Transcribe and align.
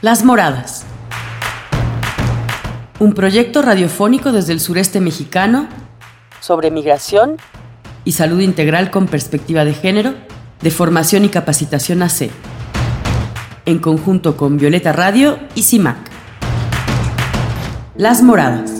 Las 0.00 0.22
Moradas. 0.22 0.84
Un 3.00 3.14
proyecto 3.14 3.62
radiofónico 3.62 4.30
desde 4.30 4.52
el 4.52 4.60
sureste 4.60 5.00
mexicano 5.00 5.68
sobre 6.38 6.70
migración 6.70 7.36
y 8.04 8.12
salud 8.12 8.38
integral 8.38 8.92
con 8.92 9.08
perspectiva 9.08 9.64
de 9.64 9.74
género, 9.74 10.14
de 10.62 10.70
formación 10.70 11.24
y 11.24 11.30
capacitación 11.30 12.04
AC, 12.04 12.30
en 13.66 13.80
conjunto 13.80 14.36
con 14.36 14.56
Violeta 14.56 14.92
Radio 14.92 15.40
y 15.56 15.64
CIMAC. 15.64 15.96
Las 17.96 18.22
Moradas. 18.22 18.70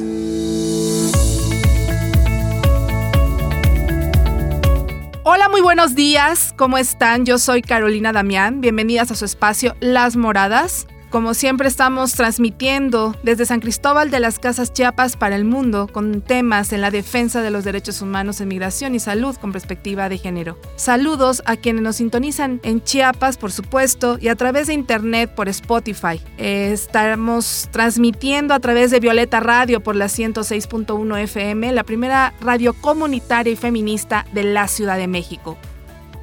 Hola, 5.24 5.48
muy 5.48 5.62
buenos 5.62 5.96
días. 5.96 6.54
¿Cómo 6.56 6.78
están? 6.78 7.26
Yo 7.26 7.38
soy 7.38 7.62
Carolina 7.62 8.12
Damián. 8.12 8.60
Bienvenidas 8.60 9.10
a 9.10 9.16
su 9.16 9.24
espacio 9.24 9.74
Las 9.80 10.14
Moradas. 10.14 10.86
Como 11.10 11.32
siempre 11.32 11.68
estamos 11.68 12.12
transmitiendo 12.12 13.16
desde 13.22 13.46
San 13.46 13.60
Cristóbal 13.60 14.10
de 14.10 14.20
las 14.20 14.38
Casas 14.38 14.74
Chiapas 14.74 15.16
para 15.16 15.36
el 15.36 15.46
mundo 15.46 15.88
con 15.90 16.20
temas 16.20 16.70
en 16.74 16.82
la 16.82 16.90
defensa 16.90 17.40
de 17.40 17.50
los 17.50 17.64
derechos 17.64 18.02
humanos 18.02 18.42
en 18.42 18.48
migración 18.48 18.94
y 18.94 19.00
salud 19.00 19.34
con 19.36 19.50
perspectiva 19.50 20.10
de 20.10 20.18
género. 20.18 20.58
Saludos 20.76 21.42
a 21.46 21.56
quienes 21.56 21.82
nos 21.82 21.96
sintonizan 21.96 22.60
en 22.62 22.82
Chiapas, 22.82 23.38
por 23.38 23.52
supuesto, 23.52 24.18
y 24.20 24.28
a 24.28 24.36
través 24.36 24.66
de 24.66 24.74
internet 24.74 25.30
por 25.34 25.48
Spotify. 25.48 26.20
estamos 26.36 27.70
transmitiendo 27.72 28.52
a 28.52 28.60
través 28.60 28.90
de 28.90 29.00
Violeta 29.00 29.40
Radio 29.40 29.80
por 29.80 29.96
la 29.96 30.06
106.1 30.06 31.18
FM, 31.22 31.72
la 31.72 31.84
primera 31.84 32.34
radio 32.42 32.74
comunitaria 32.74 33.54
y 33.54 33.56
feminista 33.56 34.26
de 34.34 34.44
la 34.44 34.68
Ciudad 34.68 34.98
de 34.98 35.08
México 35.08 35.56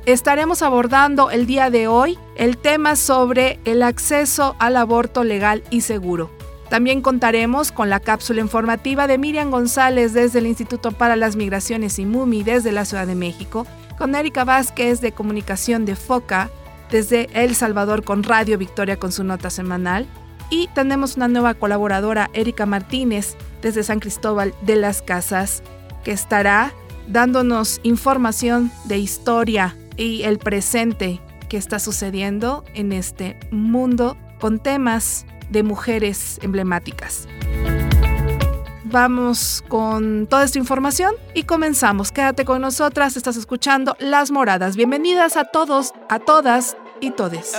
estaremos 0.05 0.61
abordando 0.61 1.31
el 1.31 1.47
día 1.47 1.69
de 1.69 1.87
hoy 1.87 2.17
el 2.35 2.57
tema 2.57 2.95
sobre 2.95 3.59
el 3.65 3.81
acceso 3.81 4.55
al 4.59 4.77
aborto 4.77 5.23
legal 5.23 5.63
y 5.69 5.81
seguro. 5.81 6.29
También 6.69 7.01
contaremos 7.01 7.71
con 7.71 7.89
la 7.89 7.99
cápsula 7.99 8.41
informativa 8.41 9.07
de 9.07 9.17
Miriam 9.17 9.51
González 9.51 10.13
desde 10.13 10.39
el 10.39 10.47
Instituto 10.47 10.91
para 10.91 11.15
las 11.15 11.35
Migraciones 11.35 11.99
y 11.99 12.05
MUMI 12.05 12.43
desde 12.43 12.71
la 12.71 12.85
Ciudad 12.85 13.07
de 13.07 13.15
México, 13.15 13.65
con 13.97 14.13
Erika 14.15 14.43
Vázquez 14.43 14.99
de 15.01 15.11
Comunicación 15.11 15.85
de 15.85 15.95
FOCA 15.95 16.49
desde 16.91 17.29
El 17.33 17.55
Salvador 17.55 18.03
con 18.03 18.23
Radio 18.23 18.57
Victoria 18.57 18.97
con 18.97 19.11
su 19.11 19.23
nota 19.23 19.49
semanal. 19.49 20.07
Y 20.49 20.67
tenemos 20.75 21.17
una 21.17 21.27
nueva 21.27 21.55
colaboradora, 21.55 22.29
Erika 22.33 22.65
Martínez, 22.65 23.35
desde 23.61 23.83
San 23.83 23.99
Cristóbal 23.99 24.53
de 24.61 24.75
las 24.75 25.01
Casas, 25.01 25.63
que 26.03 26.11
estará 26.11 26.73
dándonos 27.07 27.79
información 27.83 28.71
de 28.85 28.97
historia 28.97 29.75
y 29.97 30.23
el 30.23 30.39
presente 30.39 31.21
que 31.49 31.57
está 31.57 31.79
sucediendo 31.79 32.63
en 32.73 32.91
este 32.91 33.39
mundo 33.51 34.17
con 34.39 34.59
temas 34.59 35.25
de 35.49 35.63
mujeres 35.63 36.39
emblemáticas. 36.41 37.27
Vamos 38.85 39.63
con 39.67 40.27
toda 40.27 40.43
esta 40.43 40.59
información 40.59 41.15
y 41.33 41.43
comenzamos. 41.43 42.11
Quédate 42.11 42.45
con 42.45 42.61
nosotras, 42.61 43.17
estás 43.17 43.35
escuchando 43.35 43.95
Las 43.99 44.31
Moradas. 44.31 44.75
Bienvenidas 44.75 45.37
a 45.37 45.45
todos, 45.45 45.93
a 46.07 46.19
todas 46.19 46.77
y 47.01 47.11
todes. 47.11 47.53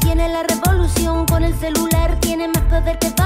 tiene 0.00 0.28
la 0.30 0.42
revolución. 0.42 1.26
Con 1.26 1.44
el 1.44 1.54
celular 1.54 2.18
tiene 2.20 2.48
más 2.48 2.62
poder 2.64 2.98
que 2.98 3.10
todo 3.10 3.25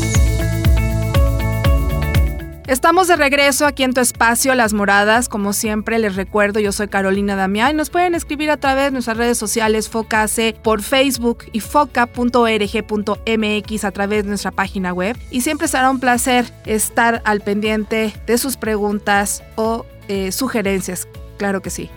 Estamos 2.71 3.09
de 3.09 3.17
regreso 3.17 3.65
aquí 3.65 3.83
en 3.83 3.91
tu 3.91 3.99
espacio, 3.99 4.55
Las 4.55 4.71
Moradas. 4.71 5.27
Como 5.27 5.51
siempre, 5.51 5.99
les 5.99 6.15
recuerdo, 6.15 6.61
yo 6.61 6.71
soy 6.71 6.87
Carolina 6.87 7.35
Damián 7.35 7.75
nos 7.75 7.89
pueden 7.89 8.15
escribir 8.15 8.49
a 8.49 8.55
través 8.55 8.85
de 8.85 8.91
nuestras 8.91 9.17
redes 9.17 9.37
sociales 9.37 9.89
Focase 9.89 10.55
por 10.63 10.81
Facebook 10.81 11.39
y 11.51 11.59
foca.org.mx 11.59 12.23
a 13.83 13.91
través 13.91 14.23
de 14.23 14.29
nuestra 14.29 14.51
página 14.51 14.93
web. 14.93 15.17
Y 15.31 15.41
siempre 15.41 15.67
será 15.67 15.91
un 15.91 15.99
placer 15.99 16.45
estar 16.65 17.21
al 17.25 17.41
pendiente 17.41 18.13
de 18.25 18.37
sus 18.37 18.55
preguntas 18.55 19.43
o 19.57 19.85
eh, 20.07 20.31
sugerencias. 20.31 21.09
Claro 21.37 21.61
que 21.61 21.71
sí. 21.71 21.89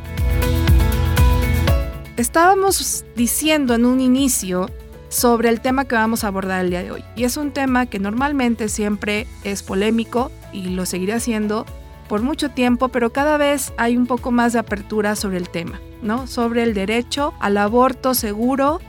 Estábamos 2.17 3.05
diciendo 3.15 3.77
en 3.77 3.85
un 3.87 4.01
inicio 4.01 4.69
sobre 5.09 5.51
el 5.51 5.61
tema 5.61 5.85
que 5.85 5.95
vamos 5.95 6.25
a 6.25 6.27
abordar 6.27 6.65
el 6.65 6.71
día 6.71 6.83
de 6.83 6.91
hoy. 6.91 7.05
Y 7.15 7.23
es 7.23 7.37
un 7.37 7.53
tema 7.53 7.87
que 7.87 8.01
normalmente 8.01 8.69
siempre 8.69 9.29
es 9.45 9.63
polémico 9.63 10.33
y 10.55 10.71
lo 10.71 10.87
seguiré 10.87 11.13
haciendo 11.13 11.67
por 12.09 12.23
mucho 12.23 12.51
tiempo, 12.51 12.89
pero 12.89 13.13
cada 13.13 13.37
vez 13.37 13.73
hay 13.77 13.97
un 13.97 14.07
poco 14.07 14.31
más 14.31 14.53
de 14.53 14.59
apertura 14.59 15.17
sobre 15.17 15.39
el 15.39 15.49
tema, 15.49 15.81
¿no? 16.03 16.27
Sobre 16.27 16.63
el 16.63 16.75
derecho 16.75 17.35
al 17.41 17.57
aborto 17.57 18.15
seguro 18.15 18.81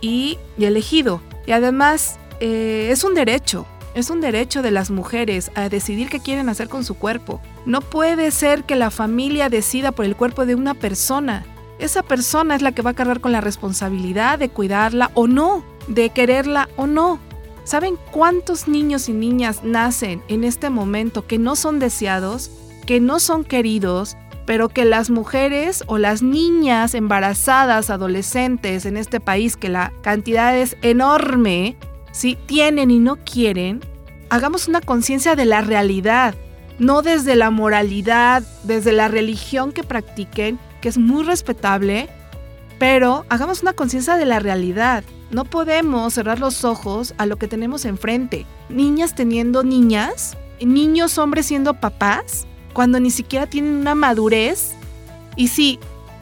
y, 0.00 0.38
elegido. 0.58 1.20
Y 1.46 1.52
además 1.52 2.18
eh, 2.40 2.88
es 2.90 3.04
un 3.04 3.14
derecho, 3.14 3.66
es 3.94 4.10
un 4.10 4.20
derecho 4.20 4.62
de 4.62 4.70
las 4.70 4.90
mujeres 4.90 5.50
a 5.54 5.68
decidir 5.68 6.08
qué 6.08 6.20
quieren 6.20 6.48
hacer 6.48 6.68
con 6.68 6.84
su 6.84 6.94
cuerpo. 6.94 7.40
No 7.66 7.80
puede 7.80 8.30
ser 8.30 8.64
que 8.64 8.76
la 8.76 8.90
familia 8.90 9.48
decida 9.48 9.92
por 9.92 10.04
el 10.04 10.16
cuerpo 10.16 10.46
de 10.46 10.54
una 10.54 10.74
persona 10.74 11.44
esa 11.78 12.02
persona 12.02 12.56
es 12.56 12.62
la 12.62 12.72
que 12.72 12.82
va 12.82 12.90
a 12.90 12.94
cargar 12.94 13.20
con 13.20 13.32
la 13.32 13.40
responsabilidad 13.40 14.38
de 14.38 14.48
cuidarla 14.48 15.10
o 15.14 15.26
no, 15.26 15.62
de 15.86 16.10
quererla 16.10 16.68
o 16.76 16.86
no. 16.86 17.20
¿Saben 17.68 17.98
cuántos 18.12 18.66
niños 18.66 19.10
y 19.10 19.12
niñas 19.12 19.62
nacen 19.62 20.22
en 20.28 20.42
este 20.42 20.70
momento 20.70 21.26
que 21.26 21.36
no 21.36 21.54
son 21.54 21.78
deseados, 21.78 22.50
que 22.86 22.98
no 22.98 23.20
son 23.20 23.44
queridos, 23.44 24.16
pero 24.46 24.70
que 24.70 24.86
las 24.86 25.10
mujeres 25.10 25.84
o 25.86 25.98
las 25.98 26.22
niñas 26.22 26.94
embarazadas, 26.94 27.90
adolescentes 27.90 28.86
en 28.86 28.96
este 28.96 29.20
país, 29.20 29.58
que 29.58 29.68
la 29.68 29.92
cantidad 30.00 30.56
es 30.56 30.78
enorme, 30.80 31.76
si 32.10 32.36
tienen 32.36 32.90
y 32.90 33.00
no 33.00 33.16
quieren? 33.16 33.84
Hagamos 34.30 34.66
una 34.66 34.80
conciencia 34.80 35.36
de 35.36 35.44
la 35.44 35.60
realidad, 35.60 36.34
no 36.78 37.02
desde 37.02 37.36
la 37.36 37.50
moralidad, 37.50 38.44
desde 38.62 38.92
la 38.92 39.08
religión 39.08 39.72
que 39.72 39.84
practiquen, 39.84 40.58
que 40.80 40.88
es 40.88 40.96
muy 40.96 41.22
respetable, 41.22 42.08
pero 42.78 43.26
hagamos 43.28 43.60
una 43.60 43.74
conciencia 43.74 44.16
de 44.16 44.24
la 44.24 44.38
realidad. 44.38 45.04
No 45.30 45.44
podemos 45.44 46.14
cerrar 46.14 46.38
los 46.38 46.64
ojos 46.64 47.14
a 47.18 47.26
lo 47.26 47.36
que 47.36 47.48
tenemos 47.48 47.84
enfrente. 47.84 48.46
Niñas 48.70 49.14
teniendo 49.14 49.62
niñas, 49.62 50.38
niños 50.60 51.18
hombres 51.18 51.46
siendo 51.46 51.74
papás, 51.74 52.46
cuando 52.72 52.98
ni 52.98 53.10
siquiera 53.10 53.46
tienen 53.46 53.74
una 53.74 53.94
madurez. 53.94 54.72
Y 55.36 55.48
sí, 55.48 55.78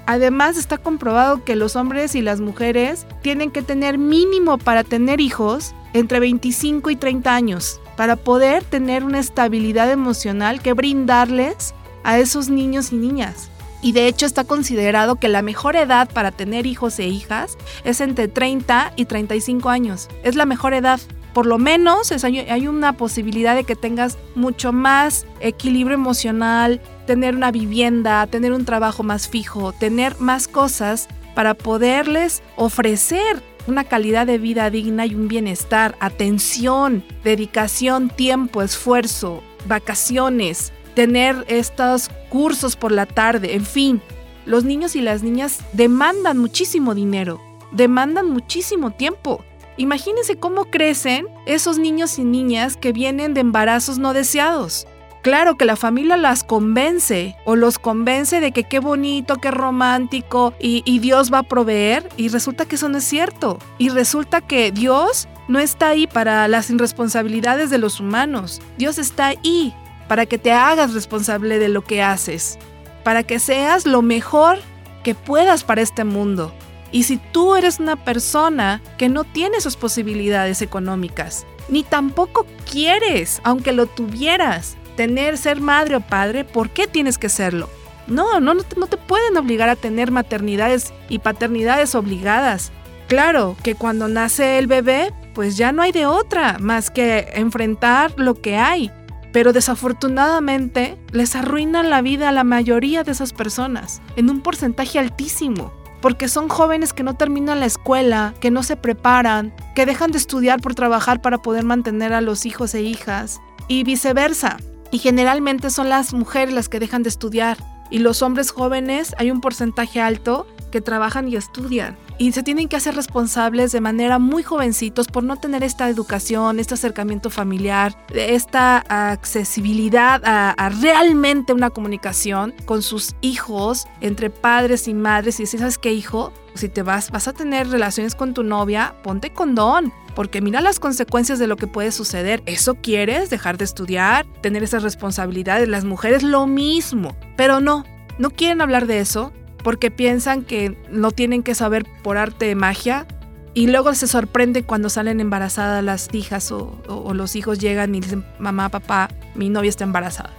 además 0.06 0.56
está 0.56 0.78
comprobado 0.78 1.44
que 1.44 1.54
los 1.54 1.76
hombres 1.76 2.16
y 2.16 2.22
las 2.22 2.40
mujeres 2.40 3.06
tienen 3.22 3.52
que 3.52 3.62
tener 3.62 3.96
mínimo 3.96 4.58
para 4.58 4.82
tener 4.82 5.20
hijos 5.20 5.72
entre 5.92 6.18
25 6.18 6.90
y 6.90 6.96
30 6.96 7.32
años, 7.32 7.80
para 7.96 8.16
poder 8.16 8.64
tener 8.64 9.04
una 9.04 9.20
estabilidad 9.20 9.90
emocional 9.92 10.60
que 10.60 10.72
brindarles 10.72 11.74
a 12.02 12.18
esos 12.18 12.48
niños 12.48 12.92
y 12.92 12.96
niñas 12.96 13.50
y 13.86 13.92
de 13.92 14.08
hecho 14.08 14.26
está 14.26 14.42
considerado 14.42 15.14
que 15.14 15.28
la 15.28 15.42
mejor 15.42 15.76
edad 15.76 16.10
para 16.12 16.32
tener 16.32 16.66
hijos 16.66 16.98
e 16.98 17.06
hijas 17.06 17.56
es 17.84 18.00
entre 18.00 18.26
30 18.26 18.94
y 18.96 19.04
35 19.04 19.68
años. 19.68 20.08
Es 20.24 20.34
la 20.34 20.44
mejor 20.44 20.74
edad. 20.74 20.98
Por 21.32 21.46
lo 21.46 21.56
menos 21.56 22.10
hay 22.24 22.66
una 22.66 22.94
posibilidad 22.94 23.54
de 23.54 23.62
que 23.62 23.76
tengas 23.76 24.18
mucho 24.34 24.72
más 24.72 25.24
equilibrio 25.38 25.94
emocional, 25.94 26.80
tener 27.06 27.36
una 27.36 27.52
vivienda, 27.52 28.26
tener 28.26 28.52
un 28.52 28.64
trabajo 28.64 29.04
más 29.04 29.28
fijo, 29.28 29.70
tener 29.70 30.18
más 30.18 30.48
cosas 30.48 31.06
para 31.36 31.54
poderles 31.54 32.42
ofrecer 32.56 33.40
una 33.68 33.84
calidad 33.84 34.26
de 34.26 34.38
vida 34.38 34.68
digna 34.68 35.06
y 35.06 35.14
un 35.14 35.28
bienestar, 35.28 35.94
atención, 36.00 37.04
dedicación, 37.22 38.08
tiempo, 38.08 38.62
esfuerzo, 38.62 39.44
vacaciones, 39.68 40.72
tener 40.96 41.44
estos 41.46 42.10
cursos 42.30 42.74
por 42.74 42.90
la 42.90 43.04
tarde, 43.04 43.54
en 43.54 43.66
fin, 43.66 44.00
los 44.46 44.64
niños 44.64 44.96
y 44.96 45.02
las 45.02 45.22
niñas 45.22 45.58
demandan 45.74 46.38
muchísimo 46.38 46.94
dinero, 46.94 47.38
demandan 47.70 48.30
muchísimo 48.30 48.92
tiempo. 48.92 49.44
Imagínense 49.76 50.36
cómo 50.36 50.64
crecen 50.64 51.26
esos 51.44 51.78
niños 51.78 52.18
y 52.18 52.24
niñas 52.24 52.78
que 52.78 52.92
vienen 52.92 53.34
de 53.34 53.42
embarazos 53.42 53.98
no 53.98 54.14
deseados. 54.14 54.86
Claro 55.20 55.58
que 55.58 55.66
la 55.66 55.76
familia 55.76 56.16
las 56.16 56.44
convence 56.44 57.36
o 57.44 57.56
los 57.56 57.78
convence 57.78 58.40
de 58.40 58.52
que 58.52 58.64
qué 58.64 58.78
bonito, 58.78 59.36
qué 59.36 59.50
romántico 59.50 60.54
y, 60.58 60.98
Dios 61.00 61.30
va 61.30 61.40
a 61.40 61.42
proveer 61.42 62.08
y 62.16 62.28
resulta 62.28 62.64
que 62.64 62.76
eso 62.76 62.88
no 62.88 62.98
es 62.98 63.04
cierto. 63.04 63.58
Y 63.76 63.90
resulta 63.90 64.40
que 64.40 64.72
Dios 64.72 65.28
no 65.48 65.58
está 65.58 65.88
ahí 65.88 66.06
para 66.06 66.48
las 66.48 66.70
irresponsabilidades 66.70 67.68
de 67.68 67.78
los 67.78 68.00
humanos. 68.00 68.62
Dios 68.78 68.98
está 68.98 69.26
ahí 69.26 69.74
para 70.08 70.26
que 70.26 70.38
te 70.38 70.52
hagas 70.52 70.94
responsable 70.94 71.58
de 71.58 71.68
lo 71.68 71.82
que 71.82 72.02
haces, 72.02 72.58
para 73.04 73.22
que 73.22 73.38
seas 73.38 73.86
lo 73.86 74.02
mejor 74.02 74.58
que 75.02 75.14
puedas 75.14 75.64
para 75.64 75.82
este 75.82 76.04
mundo. 76.04 76.52
Y 76.92 77.04
si 77.04 77.18
tú 77.18 77.56
eres 77.56 77.80
una 77.80 77.96
persona 77.96 78.80
que 78.98 79.08
no 79.08 79.24
tiene 79.24 79.56
esas 79.56 79.76
posibilidades 79.76 80.62
económicas, 80.62 81.46
ni 81.68 81.82
tampoco 81.82 82.46
quieres, 82.70 83.40
aunque 83.44 83.72
lo 83.72 83.86
tuvieras, 83.86 84.76
tener, 84.96 85.36
ser 85.36 85.60
madre 85.60 85.96
o 85.96 86.00
padre, 86.00 86.44
¿por 86.44 86.70
qué 86.70 86.86
tienes 86.86 87.18
que 87.18 87.28
serlo? 87.28 87.68
No, 88.06 88.40
no, 88.40 88.54
no 88.54 88.62
te, 88.62 88.78
no 88.78 88.86
te 88.86 88.96
pueden 88.96 89.36
obligar 89.36 89.68
a 89.68 89.76
tener 89.76 90.10
maternidades 90.10 90.92
y 91.08 91.18
paternidades 91.18 91.94
obligadas. 91.94 92.72
Claro 93.08 93.56
que 93.62 93.74
cuando 93.74 94.08
nace 94.08 94.58
el 94.58 94.68
bebé, 94.68 95.12
pues 95.34 95.56
ya 95.56 95.72
no 95.72 95.82
hay 95.82 95.92
de 95.92 96.06
otra 96.06 96.56
más 96.60 96.90
que 96.90 97.28
enfrentar 97.34 98.14
lo 98.16 98.40
que 98.40 98.56
hay 98.56 98.90
pero 99.36 99.52
desafortunadamente 99.52 100.96
les 101.12 101.36
arruinan 101.36 101.90
la 101.90 102.00
vida 102.00 102.30
a 102.30 102.32
la 102.32 102.42
mayoría 102.42 103.04
de 103.04 103.12
esas 103.12 103.34
personas, 103.34 104.00
en 104.16 104.30
un 104.30 104.40
porcentaje 104.40 104.98
altísimo, 104.98 105.74
porque 106.00 106.26
son 106.26 106.48
jóvenes 106.48 106.94
que 106.94 107.02
no 107.02 107.18
terminan 107.18 107.60
la 107.60 107.66
escuela, 107.66 108.32
que 108.40 108.50
no 108.50 108.62
se 108.62 108.76
preparan, 108.76 109.54
que 109.74 109.84
dejan 109.84 110.10
de 110.10 110.16
estudiar 110.16 110.62
por 110.62 110.74
trabajar 110.74 111.20
para 111.20 111.42
poder 111.42 111.64
mantener 111.64 112.14
a 112.14 112.22
los 112.22 112.46
hijos 112.46 112.74
e 112.74 112.80
hijas, 112.80 113.42
y 113.68 113.84
viceversa. 113.84 114.56
Y 114.90 115.00
generalmente 115.00 115.68
son 115.68 115.90
las 115.90 116.14
mujeres 116.14 116.54
las 116.54 116.70
que 116.70 116.80
dejan 116.80 117.02
de 117.02 117.10
estudiar, 117.10 117.58
y 117.90 117.98
los 117.98 118.22
hombres 118.22 118.50
jóvenes 118.50 119.14
hay 119.18 119.30
un 119.30 119.40
porcentaje 119.40 120.00
alto 120.00 120.46
que 120.70 120.80
trabajan 120.80 121.28
y 121.28 121.36
estudian 121.36 121.96
y 122.18 122.32
se 122.32 122.42
tienen 122.42 122.68
que 122.68 122.76
hacer 122.76 122.94
responsables 122.94 123.72
de 123.72 123.80
manera 123.80 124.18
muy 124.18 124.42
jovencitos 124.42 125.06
por 125.08 125.22
no 125.22 125.36
tener 125.36 125.62
esta 125.62 125.88
educación, 125.88 126.58
este 126.58 126.74
acercamiento 126.74 127.30
familiar, 127.30 127.96
esta 128.12 128.78
accesibilidad 129.12 130.22
a, 130.24 130.68
realmente 130.80 131.52
una 131.52 131.70
comunicación 131.70 132.54
con 132.64 132.82
sus 132.82 133.14
hijos 133.20 133.86
entre 134.00 134.30
padres 134.30 134.88
y 134.88 134.94
madres. 134.94 135.40
Y 135.40 135.46
si 135.46 135.58
sabes 135.58 135.78
qué 135.78 135.92
hijo, 135.92 136.32
si 136.54 136.68
te 136.68 136.82
vas, 136.82 137.10
vas 137.10 137.28
a 137.28 137.32
tener 137.32 137.68
relaciones 137.68 138.14
con 138.14 138.34
tu 138.34 138.42
novia, 138.42 138.94
ponte 139.02 139.32
condón. 139.32 139.92
Porque 140.16 140.40
mira 140.40 140.60
las 140.60 140.80
consecuencias 140.80 141.38
de 141.38 141.46
lo 141.46 141.56
que 141.56 141.68
puede 141.68 141.92
suceder. 141.92 142.42
¿Eso 142.46 142.74
quieres? 142.74 143.30
¿Dejar 143.30 143.58
de 143.58 143.64
estudiar? 143.66 144.26
¿Tener 144.40 144.64
esas 144.64 144.82
responsabilidades? 144.82 145.68
Las 145.68 145.84
mujeres 145.84 146.24
lo 146.24 146.48
mismo. 146.48 147.16
Pero 147.36 147.60
no, 147.60 147.84
no 148.18 148.30
quieren 148.30 148.62
hablar 148.62 148.86
de 148.86 148.98
eso 148.98 149.32
porque 149.62 149.90
piensan 149.90 150.42
que 150.42 150.78
no 150.90 151.10
tienen 151.10 151.42
que 151.42 151.54
saber 151.54 151.84
por 152.02 152.16
arte 152.16 152.46
de 152.46 152.54
magia 152.54 153.06
y 153.52 153.68
luego 153.68 153.94
se 153.94 154.06
sorprende 154.06 154.62
cuando 154.62 154.88
salen 154.88 155.18
embarazadas 155.18 155.82
las 155.82 156.08
hijas 156.14 156.52
o, 156.52 157.12
los 157.14 157.36
hijos 157.36 157.58
llegan 157.58 157.94
y 157.94 158.00
dicen, 158.00 158.24
mamá, 158.38 158.68
papá, 158.68 159.08
mi 159.34 159.48
novia 159.48 159.70
está 159.70 159.84
embarazada. 159.84 160.30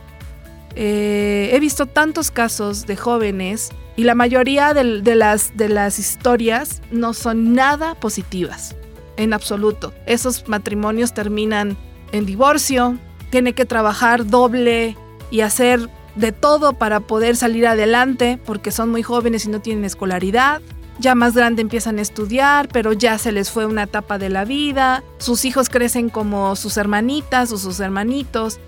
Eh, 0.75 1.49
he 1.51 1.59
visto 1.59 1.87
tantos 1.87 2.29
casos 2.29 2.85
de 2.85 2.95
jóvenes 2.95 3.71
y 3.95 4.03
la 4.03 4.13
mayoría 4.13 4.73
de, 4.73 5.15
las, 5.15 5.57
de 5.57 5.69
las 5.69 5.97
historias 5.97 6.81
no 6.91 7.13
son 7.13 7.53
nada 7.53 7.95
positivas, 7.95 8.75
en 9.17 9.33
absoluto. 9.33 9.93
Esos 10.05 10.47
matrimonios 10.47 11.13
terminan 11.13 11.77
en 12.11 12.25
divorcio, 12.25 12.97
tiene 13.29 13.53
que 13.53 13.65
trabajar 13.65 14.25
doble 14.27 14.95
y 15.31 15.41
hacer 15.41 15.89
de 16.15 16.31
todo 16.31 16.73
para 16.73 17.01
poder 17.01 17.35
salir 17.35 17.67
adelante 17.67 18.39
porque 18.45 18.71
son 18.71 18.89
muy 18.89 19.03
jóvenes 19.03 19.45
y 19.45 19.49
no 19.49 19.59
tienen 19.59 19.85
escolaridad. 19.85 20.61
Ya 20.99 21.13
más 21.13 21.35
grande 21.35 21.61
empiezan 21.61 21.99
a 21.99 22.01
estudiar, 22.01 22.69
pero 22.69 22.91
ya 22.91 23.19
se 23.19 23.31
les 23.31 23.51
fue 23.51 23.67
una 23.67 23.83
etapa 23.83 24.17
de 24.17 24.29
la 24.29 24.45
vida. 24.45 25.03
Sus 25.19 25.45
hijos 25.45 25.69
crecen 25.69 26.09
como 26.09 26.55
sus 26.55 26.75
hermanitas 26.77 27.51
o 27.51 27.57
sus 27.57 27.79
hermanitos. 27.79 28.59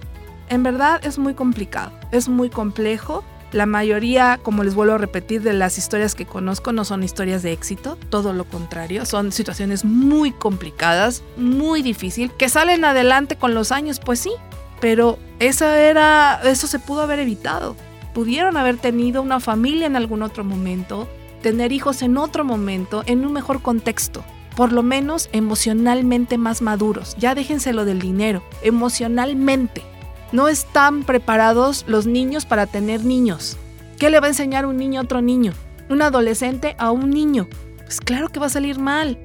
En 0.47 0.61
verdad 0.61 0.99
es 1.03 1.17
muy 1.17 1.33
complicado, 1.33 1.91
es 2.11 2.29
muy 2.29 2.49
complejo. 2.49 3.23
La 3.51 3.65
mayoría, 3.65 4.39
como 4.41 4.63
les 4.63 4.75
vuelvo 4.75 4.93
a 4.93 4.97
repetir, 4.99 5.41
de 5.41 5.53
las 5.53 5.79
historias 5.79 6.13
que 6.13 6.27
conozco 6.27 6.71
no 6.71 6.85
son 6.85 7.03
historias 7.03 7.41
de 7.41 7.51
éxito, 7.51 7.97
todo 8.09 8.31
lo 8.31 8.45
contrario, 8.45 9.05
son 9.05 9.31
situaciones 9.31 9.83
muy 9.85 10.31
complicadas, 10.31 11.23
muy 11.35 11.81
difíciles, 11.81 12.31
que 12.37 12.47
salen 12.47 12.85
adelante 12.85 13.37
con 13.37 13.55
los 13.55 13.71
años, 13.71 13.99
pues 13.99 14.19
sí, 14.19 14.31
pero 14.79 15.17
esa 15.39 15.79
era, 15.79 16.41
eso 16.43 16.67
se 16.67 16.77
pudo 16.77 17.01
haber 17.01 17.19
evitado. 17.19 17.75
Pudieron 18.13 18.55
haber 18.55 18.77
tenido 18.77 19.21
una 19.21 19.39
familia 19.39 19.87
en 19.87 19.95
algún 19.95 20.21
otro 20.21 20.43
momento, 20.43 21.07
tener 21.41 21.71
hijos 21.71 22.03
en 22.03 22.17
otro 22.17 22.43
momento, 22.43 23.03
en 23.07 23.25
un 23.25 23.33
mejor 23.33 23.63
contexto, 23.63 24.23
por 24.55 24.73
lo 24.73 24.83
menos 24.83 25.29
emocionalmente 25.31 26.37
más 26.37 26.61
maduros. 26.61 27.15
Ya 27.17 27.33
déjense 27.33 27.73
lo 27.73 27.85
del 27.85 27.99
dinero, 27.99 28.43
emocionalmente. 28.61 29.83
No 30.31 30.47
están 30.47 31.03
preparados 31.03 31.85
los 31.87 32.05
niños 32.05 32.45
para 32.45 32.67
tener 32.67 33.03
niños. 33.03 33.57
¿Qué 33.97 34.09
le 34.09 34.19
va 34.19 34.27
a 34.27 34.29
enseñar 34.29 34.65
un 34.65 34.77
niño 34.77 34.99
a 34.99 35.03
otro 35.03 35.21
niño? 35.21 35.53
Un 35.89 36.01
adolescente 36.01 36.75
a 36.77 36.91
un 36.91 37.09
niño. 37.09 37.47
Pues 37.83 37.99
claro 37.99 38.29
que 38.29 38.39
va 38.39 38.45
a 38.45 38.49
salir 38.49 38.79
mal. 38.79 39.17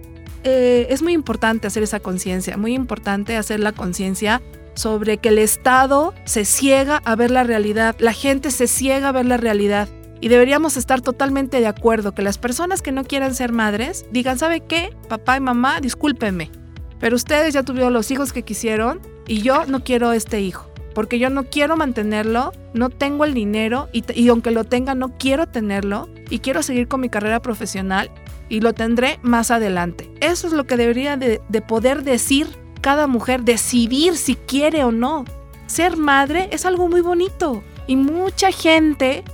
Eh, 0.44 0.86
es 0.90 1.02
muy 1.02 1.12
importante 1.12 1.66
hacer 1.66 1.82
esa 1.82 2.00
conciencia, 2.00 2.56
muy 2.56 2.74
importante 2.74 3.36
hacer 3.36 3.60
la 3.60 3.72
conciencia 3.72 4.42
sobre 4.74 5.18
que 5.18 5.30
el 5.30 5.38
Estado 5.38 6.14
se 6.24 6.44
ciega 6.44 7.00
a 7.04 7.16
ver 7.16 7.30
la 7.30 7.44
realidad, 7.44 7.96
la 7.98 8.12
gente 8.12 8.50
se 8.50 8.66
ciega 8.66 9.08
a 9.08 9.12
ver 9.12 9.26
la 9.26 9.36
realidad. 9.36 9.88
Y 10.20 10.28
deberíamos 10.28 10.76
estar 10.76 11.00
totalmente 11.00 11.60
de 11.60 11.66
acuerdo 11.66 12.14
que 12.14 12.22
las 12.22 12.38
personas 12.38 12.82
que 12.82 12.92
no 12.92 13.04
quieran 13.04 13.34
ser 13.34 13.52
madres 13.52 14.06
digan, 14.10 14.38
¿sabe 14.38 14.60
qué? 14.60 14.90
Papá 15.08 15.36
y 15.36 15.40
mamá, 15.40 15.80
discúlpenme, 15.80 16.50
pero 16.98 17.16
ustedes 17.16 17.52
ya 17.52 17.62
tuvieron 17.62 17.92
los 17.92 18.10
hijos 18.10 18.32
que 18.32 18.42
quisieron 18.42 19.00
y 19.26 19.42
yo 19.42 19.66
no 19.66 19.84
quiero 19.84 20.12
este 20.12 20.40
hijo, 20.40 20.70
porque 20.94 21.18
yo 21.18 21.30
no 21.30 21.44
quiero 21.44 21.76
mantenerlo, 21.76 22.52
no 22.72 22.90
tengo 22.90 23.24
el 23.24 23.34
dinero 23.34 23.88
y, 23.92 24.28
aunque 24.28 24.50
lo 24.50 24.64
tenga 24.64 24.94
no 24.94 25.16
quiero 25.18 25.46
tenerlo 25.46 26.08
y 26.30 26.38
quiero 26.38 26.62
seguir 26.62 26.88
con 26.88 27.00
mi 27.00 27.08
carrera 27.08 27.40
profesional 27.40 28.10
y 28.48 28.60
lo 28.60 28.72
tendré 28.72 29.18
más 29.22 29.50
adelante. 29.50 30.10
Eso 30.20 30.46
es 30.46 30.52
lo 30.52 30.64
que 30.64 30.76
debería 30.76 31.16
de 31.16 31.60
poder 31.62 32.02
decir 32.02 32.46
cada 32.84 33.06
mujer 33.06 33.44
decidir 33.44 34.14
si 34.14 34.36
quiere 34.36 34.84
o 34.84 34.92
no. 34.92 35.24
Ser 35.66 35.96
madre 35.96 36.50
es 36.52 36.66
algo 36.66 36.86
muy 36.86 37.00
bonito 37.00 37.64
y 37.86 37.96
mucha 37.96 38.52
gente 38.52 39.24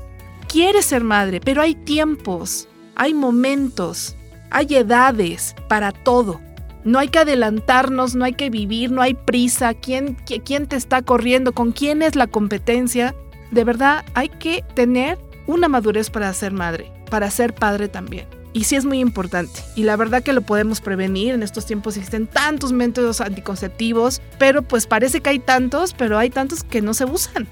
quiere 0.47 0.83
ser 0.83 1.02
madre, 1.02 1.40
pero 1.40 1.61
hay 1.61 1.75
tiempos, 1.75 2.69
hay 2.95 3.12
momentos, 3.12 4.14
hay 4.50 4.76
edades 4.76 5.57
para 5.69 5.90
todo. 5.90 6.40
No 6.84 6.99
hay 6.99 7.08
que 7.08 7.18
adelantarnos, 7.18 8.14
no 8.14 8.25
hay 8.25 8.32
que 8.32 8.50
vivir, 8.50 8.90
no 8.90 9.02
hay 9.02 9.14
prisa. 9.14 9.75
¿Quién, 9.75 10.16
quién 10.44 10.66
te 10.66 10.76
está 10.76 11.02
corriendo? 11.02 11.52
¿Con 11.52 11.72
quién 11.72 12.02
es 12.02 12.16
la 12.16 12.26
competencia? 12.26 13.14
De 13.50 13.64
verdad, 13.64 14.04
hay 14.14 14.28
que 14.28 14.64
tener 14.75 15.18
una 15.46 15.68
madurez 15.68 16.10
para 16.10 16.32
ser 16.32 16.52
madre, 16.52 16.90
para 17.10 17.30
ser 17.30 17.54
padre 17.54 17.88
también. 17.88 18.26
Y 18.52 18.64
sí 18.64 18.76
es 18.76 18.84
muy 18.84 18.99
importante. 18.99 19.60
Y 19.76 19.84
la 19.84 19.96
verdad 19.96 20.22
que 20.22 20.32
lo 20.32 20.42
podemos 20.42 20.80
prevenir. 20.80 21.34
En 21.34 21.42
estos 21.42 21.66
tiempos 21.66 21.96
existen 21.96 22.26
tantos 22.26 22.72
métodos 22.72 23.20
anticonceptivos, 23.20 24.20
pero 24.38 24.62
pues 24.62 24.87
parece 24.87 25.20
que 25.20 25.30
hay 25.30 25.38
tantos, 25.38 25.94
pero 25.94 26.18
hay 26.18 26.30
tantos 26.30 26.64
que 26.64 26.80
no 26.80 26.94
se 26.94 27.04
usan. 27.04 27.46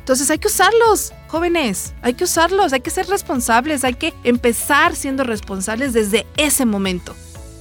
Entonces 0.00 0.30
hay 0.30 0.38
que 0.38 0.48
usarlos, 0.48 1.12
jóvenes, 1.26 1.92
hay 2.00 2.14
que 2.14 2.24
usarlos, 2.24 2.72
hay 2.72 2.80
que 2.80 2.88
ser 2.88 3.06
responsables, 3.08 3.84
hay 3.84 3.92
que 3.92 4.14
empezar 4.24 4.96
siendo 4.96 5.22
responsables 5.22 5.92
desde 5.92 6.26
ese 6.38 6.64
momento. 6.64 7.14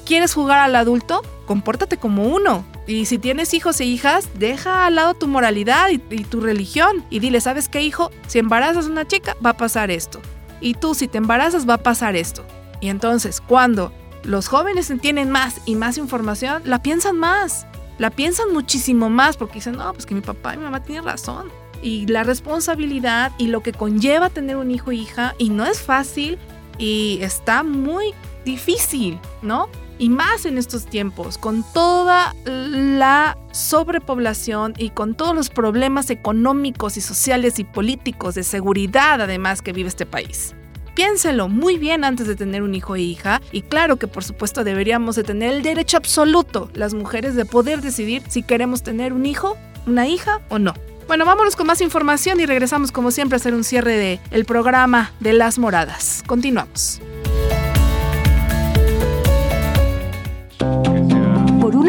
¿Quieres 0.08 0.34
jugar 0.34 0.60
al 0.60 0.74
adulto? 0.78 1.22
Compórtate 1.46 1.98
como 1.98 2.28
uno. 2.28 2.64
Y 2.88 3.08
si 3.08 3.18
tienes 3.18 3.54
hijos 3.54 3.82
e 3.82 3.86
hijas, 3.86 4.30
deja 4.36 4.86
al 4.86 4.96
lado 4.96 5.16
tu 5.16 5.28
moralidad 5.28 5.90
y, 5.90 6.02
y 6.12 6.24
tu 6.24 6.40
religión 6.40 7.04
y 7.10 7.20
dile, 7.20 7.42
¿sabes 7.42 7.68
qué 7.68 7.82
hijo? 7.82 8.10
Si 8.26 8.40
embarazas 8.40 8.86
a 8.86 8.90
una 8.90 9.06
chica, 9.06 9.36
va 9.46 9.50
a 9.50 9.58
pasar 9.58 9.92
esto. 9.92 10.22
Y 10.62 10.76
tú 10.76 10.96
si 10.96 11.10
te 11.10 11.18
embarazas, 11.18 11.68
va 11.68 11.74
a 11.74 11.84
pasar 11.84 12.16
esto. 12.16 12.46
Y 12.80 12.88
entonces, 12.88 13.42
cuando 13.42 13.92
los 14.24 14.48
jóvenes 14.48 14.90
tienen 15.02 15.30
más 15.30 15.60
y 15.66 15.76
más 15.76 15.98
información, 15.98 16.62
la 16.64 16.82
piensan 16.82 17.18
más. 17.18 17.68
La 17.98 18.10
piensan 18.10 18.54
muchísimo 18.54 19.10
más 19.10 19.36
porque 19.36 19.56
dicen, 19.56 19.76
no, 19.76 19.92
pues 19.92 20.06
que 20.06 20.16
mi 20.16 20.22
papá 20.22 20.54
y 20.54 20.58
mi 20.58 20.64
mamá 20.64 20.84
tienen 20.84 21.04
razón. 21.04 21.50
Y 21.84 22.06
la 22.08 22.24
responsabilidad 22.24 23.34
y 23.38 23.48
lo 23.48 23.62
que 23.62 23.74
conlleva 23.74 24.30
tener 24.30 24.56
un 24.56 24.72
hijo 24.72 24.92
o 24.92 24.94
hija, 24.94 25.36
y 25.38 25.50
no 25.50 25.66
es 25.66 25.82
fácil 25.82 26.38
y 26.78 27.20
está 27.22 27.64
muy 27.64 28.14
difícil, 28.46 29.20
¿no? 29.42 29.68
Y 30.00 30.10
más 30.10 30.46
en 30.46 30.58
estos 30.58 30.86
tiempos, 30.86 31.38
con 31.38 31.64
toda 31.74 32.36
la 32.46 33.38
sobrepoblación 33.52 34.74
y 34.78 34.92
con 34.92 35.16
todos 35.16 35.36
los 35.36 35.50
problemas 35.50 36.10
económicos 36.10 36.98
y 36.98 37.02
sociales 37.02 37.60
y 37.60 37.64
políticos 37.64 38.36
de 38.36 38.44
seguridad 38.44 39.22
además 39.22 39.62
que 39.62 39.74
vive 39.74 39.90
este 39.90 40.06
país. 40.06 40.54
Piénselo 40.94 41.48
muy 41.48 41.78
bien 41.78 42.04
antes 42.04 42.28
de 42.28 42.36
tener 42.36 42.64
un 42.64 42.74
hijo 42.74 42.96
e 42.96 43.02
hija 43.02 43.42
y 43.52 43.62
claro 43.62 43.98
que 43.98 44.08
por 44.08 44.24
supuesto 44.24 44.64
deberíamos 44.64 45.16
de 45.16 45.24
tener 45.24 45.54
el 45.54 45.62
derecho 45.62 45.98
absoluto 45.98 46.72
las 46.74 46.94
mujeres 46.94 47.36
de 47.36 47.46
poder 47.46 47.82
decidir 47.82 48.24
si 48.28 48.42
queremos 48.42 48.82
tener 48.82 49.14
un 49.14 49.26
hijo, 49.26 49.58
una 49.86 50.08
hija 50.08 50.42
o 50.50 50.58
no. 50.58 50.74
Bueno, 51.08 51.24
vámonos 51.24 51.56
con 51.56 51.68
más 51.68 51.82
información 51.82 52.40
y 52.40 52.46
regresamos 52.46 52.92
como 52.92 53.12
siempre 53.12 53.36
a 53.36 53.38
hacer 53.38 53.54
un 53.54 53.64
cierre 53.64 53.96
del 53.96 54.20
el 54.32 54.46
programa 54.46 55.14
de 55.20 55.34
las 55.34 55.58
moradas. 55.58 56.24
Continuamos. 56.26 57.00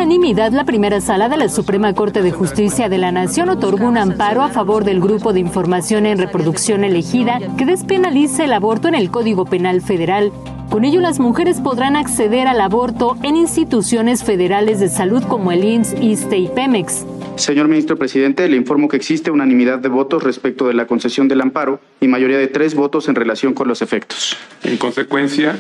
Unanimidad, 0.09 0.53
la 0.53 0.65
primera 0.65 1.03
sala 1.03 1.29
de 1.29 1.37
la 1.37 1.51
Suprema 1.51 1.93
Corte 1.93 2.23
de 2.23 2.33
Justicia 2.33 2.89
de 2.89 2.97
la 2.97 3.13
Nación 3.13 3.51
otorgó 3.51 3.87
un 3.87 3.99
amparo 3.99 4.41
a 4.41 4.49
favor 4.49 4.83
del 4.85 5.01
Grupo 5.01 5.35
de 5.35 5.41
Información 5.41 6.07
en 6.07 6.17
Reproducción 6.17 6.83
Elegida 6.83 7.41
que 7.59 7.67
despenaliza 7.67 8.47
el 8.47 8.55
aborto 8.55 8.89
en 8.89 8.95
el 8.95 9.11
Código 9.11 9.45
Penal 9.45 9.83
Federal. 9.83 10.33
Con 10.71 10.87
ello, 10.87 11.03
las 11.03 11.21
mujeres 11.21 11.61
podrán 11.61 11.95
acceder 11.95 12.49
al 12.49 12.63
aborto 12.63 13.19
en 13.23 13.37
instituciones 13.37 14.25
federales 14.25 14.81
de 14.81 14.89
salud 14.89 15.23
como 15.25 15.53
el 15.53 15.63
INS, 15.63 15.95
ISTE 16.01 16.39
y 16.39 16.49
Pemex. 16.49 17.05
Señor 17.37 17.69
ministro 17.69 17.99
presidente, 17.99 18.49
le 18.49 18.57
informo 18.57 18.89
que 18.89 18.97
existe 18.97 19.31
unanimidad 19.31 19.79
de 19.79 19.91
votos 19.91 20.23
respecto 20.23 20.67
de 20.69 20.73
la 20.73 20.87
concesión 20.87 21.29
del 21.29 21.43
amparo 21.43 21.81
y 22.01 22.09
mayoría 22.09 22.39
de 22.39 22.47
tres 22.47 22.75
votos 22.75 23.11
en 23.11 23.15
relación 23.15 23.53
con 23.53 23.69
los 23.69 23.83
efectos. 23.83 24.39
En 24.65 24.79
consecuencia, 24.79 25.59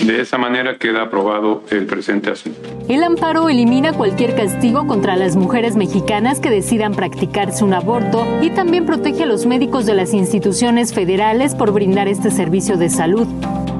de 0.00 0.20
esa 0.20 0.38
manera 0.38 0.78
queda 0.78 1.02
aprobado 1.02 1.62
el 1.70 1.86
presente 1.86 2.30
asunto. 2.30 2.58
El 2.88 3.04
amparo 3.04 3.48
elimina 3.48 3.92
cualquier 3.92 4.34
castigo 4.34 4.86
contra 4.86 5.16
las 5.16 5.36
mujeres 5.36 5.76
mexicanas 5.76 6.40
que 6.40 6.50
decidan 6.50 6.94
practicarse 6.94 7.64
un 7.64 7.74
aborto 7.74 8.26
y 8.42 8.50
también 8.50 8.86
protege 8.86 9.22
a 9.22 9.26
los 9.26 9.46
médicos 9.46 9.86
de 9.86 9.94
las 9.94 10.12
instituciones 10.14 10.92
federales 10.92 11.54
por 11.54 11.72
brindar 11.72 12.08
este 12.08 12.30
servicio 12.30 12.76
de 12.76 12.88
salud. 12.88 13.26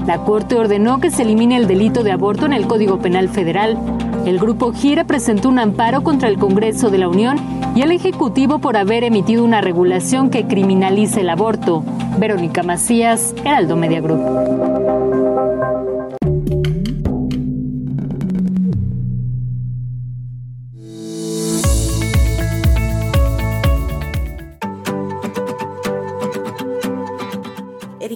La 0.06 0.18
Corte 0.24 0.56
ordenó 0.56 1.00
que 1.00 1.10
se 1.10 1.22
elimine 1.22 1.56
el 1.56 1.68
delito 1.68 2.02
de 2.02 2.12
aborto 2.12 2.46
en 2.46 2.52
el 2.52 2.66
Código 2.66 2.98
Penal 2.98 3.28
Federal. 3.28 3.78
El 4.26 4.38
grupo 4.38 4.72
Gira 4.72 5.04
presentó 5.04 5.48
un 5.48 5.58
amparo 5.58 6.02
contra 6.02 6.28
el 6.28 6.38
Congreso 6.38 6.90
de 6.90 6.98
la 6.98 7.08
Unión 7.08 7.38
y 7.74 7.82
el 7.82 7.92
Ejecutivo 7.92 8.58
por 8.58 8.76
haber 8.76 9.04
emitido 9.04 9.44
una 9.44 9.60
regulación 9.60 10.30
que 10.30 10.46
criminaliza 10.46 11.20
el 11.20 11.30
aborto. 11.30 11.84
Verónica 12.18 12.62
Macías, 12.62 13.34
Heraldo 13.44 13.76
Media 13.76 14.00
Group. 14.00 14.20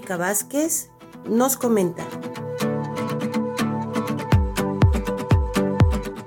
Vázquez 0.01 0.91
nos 1.29 1.57
comenta. 1.57 2.05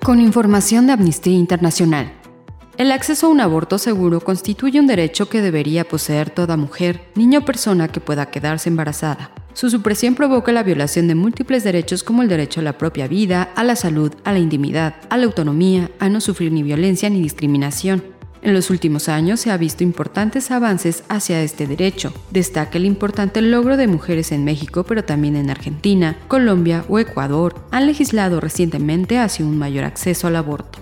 Con 0.03 0.19
información 0.19 0.87
de 0.87 0.93
Amnistía 0.93 1.33
Internacional. 1.33 2.11
El 2.77 2.91
acceso 2.91 3.27
a 3.27 3.29
un 3.29 3.41
aborto 3.41 3.77
seguro 3.77 4.21
constituye 4.21 4.79
un 4.79 4.87
derecho 4.87 5.29
que 5.29 5.41
debería 5.41 5.87
poseer 5.87 6.29
toda 6.29 6.57
mujer, 6.57 7.11
niño 7.15 7.39
o 7.39 7.45
persona 7.45 7.89
que 7.89 7.99
pueda 7.99 8.31
quedarse 8.31 8.69
embarazada. 8.69 9.31
Su 9.53 9.69
supresión 9.69 10.15
provoca 10.15 10.51
la 10.51 10.63
violación 10.63 11.07
de 11.07 11.15
múltiples 11.15 11.63
derechos 11.63 12.03
como 12.03 12.23
el 12.23 12.29
derecho 12.29 12.61
a 12.61 12.63
la 12.63 12.77
propia 12.77 13.07
vida, 13.07 13.51
a 13.55 13.63
la 13.63 13.75
salud, 13.75 14.13
a 14.23 14.31
la 14.31 14.39
intimidad, 14.39 14.95
a 15.09 15.17
la 15.17 15.25
autonomía, 15.25 15.91
a 15.99 16.09
no 16.09 16.21
sufrir 16.21 16.51
ni 16.51 16.63
violencia 16.63 17.09
ni 17.09 17.21
discriminación. 17.21 18.18
En 18.41 18.53
los 18.53 18.69
últimos 18.69 19.09
años 19.09 19.41
se 19.41 19.51
ha 19.51 19.57
visto 19.57 19.83
importantes 19.83 20.49
avances 20.51 21.03
hacia 21.09 21.41
este 21.41 21.67
derecho. 21.67 22.13
Destaca 22.31 22.77
el 22.77 22.85
importante 22.85 23.41
logro 23.41 23.75
de 23.75 23.87
mujeres 23.87 24.31
en 24.31 24.45
México, 24.45 24.83
pero 24.83 25.03
también 25.03 25.35
en 25.35 25.49
Argentina, 25.49 26.15
Colombia 26.27 26.85
o 26.87 26.99
Ecuador. 26.99 27.55
Han 27.71 27.85
legislado 27.85 28.39
recientemente 28.39 29.19
hacia 29.19 29.45
un 29.45 29.57
mayor 29.57 29.83
acceso 29.83 30.27
al 30.27 30.37
aborto. 30.37 30.79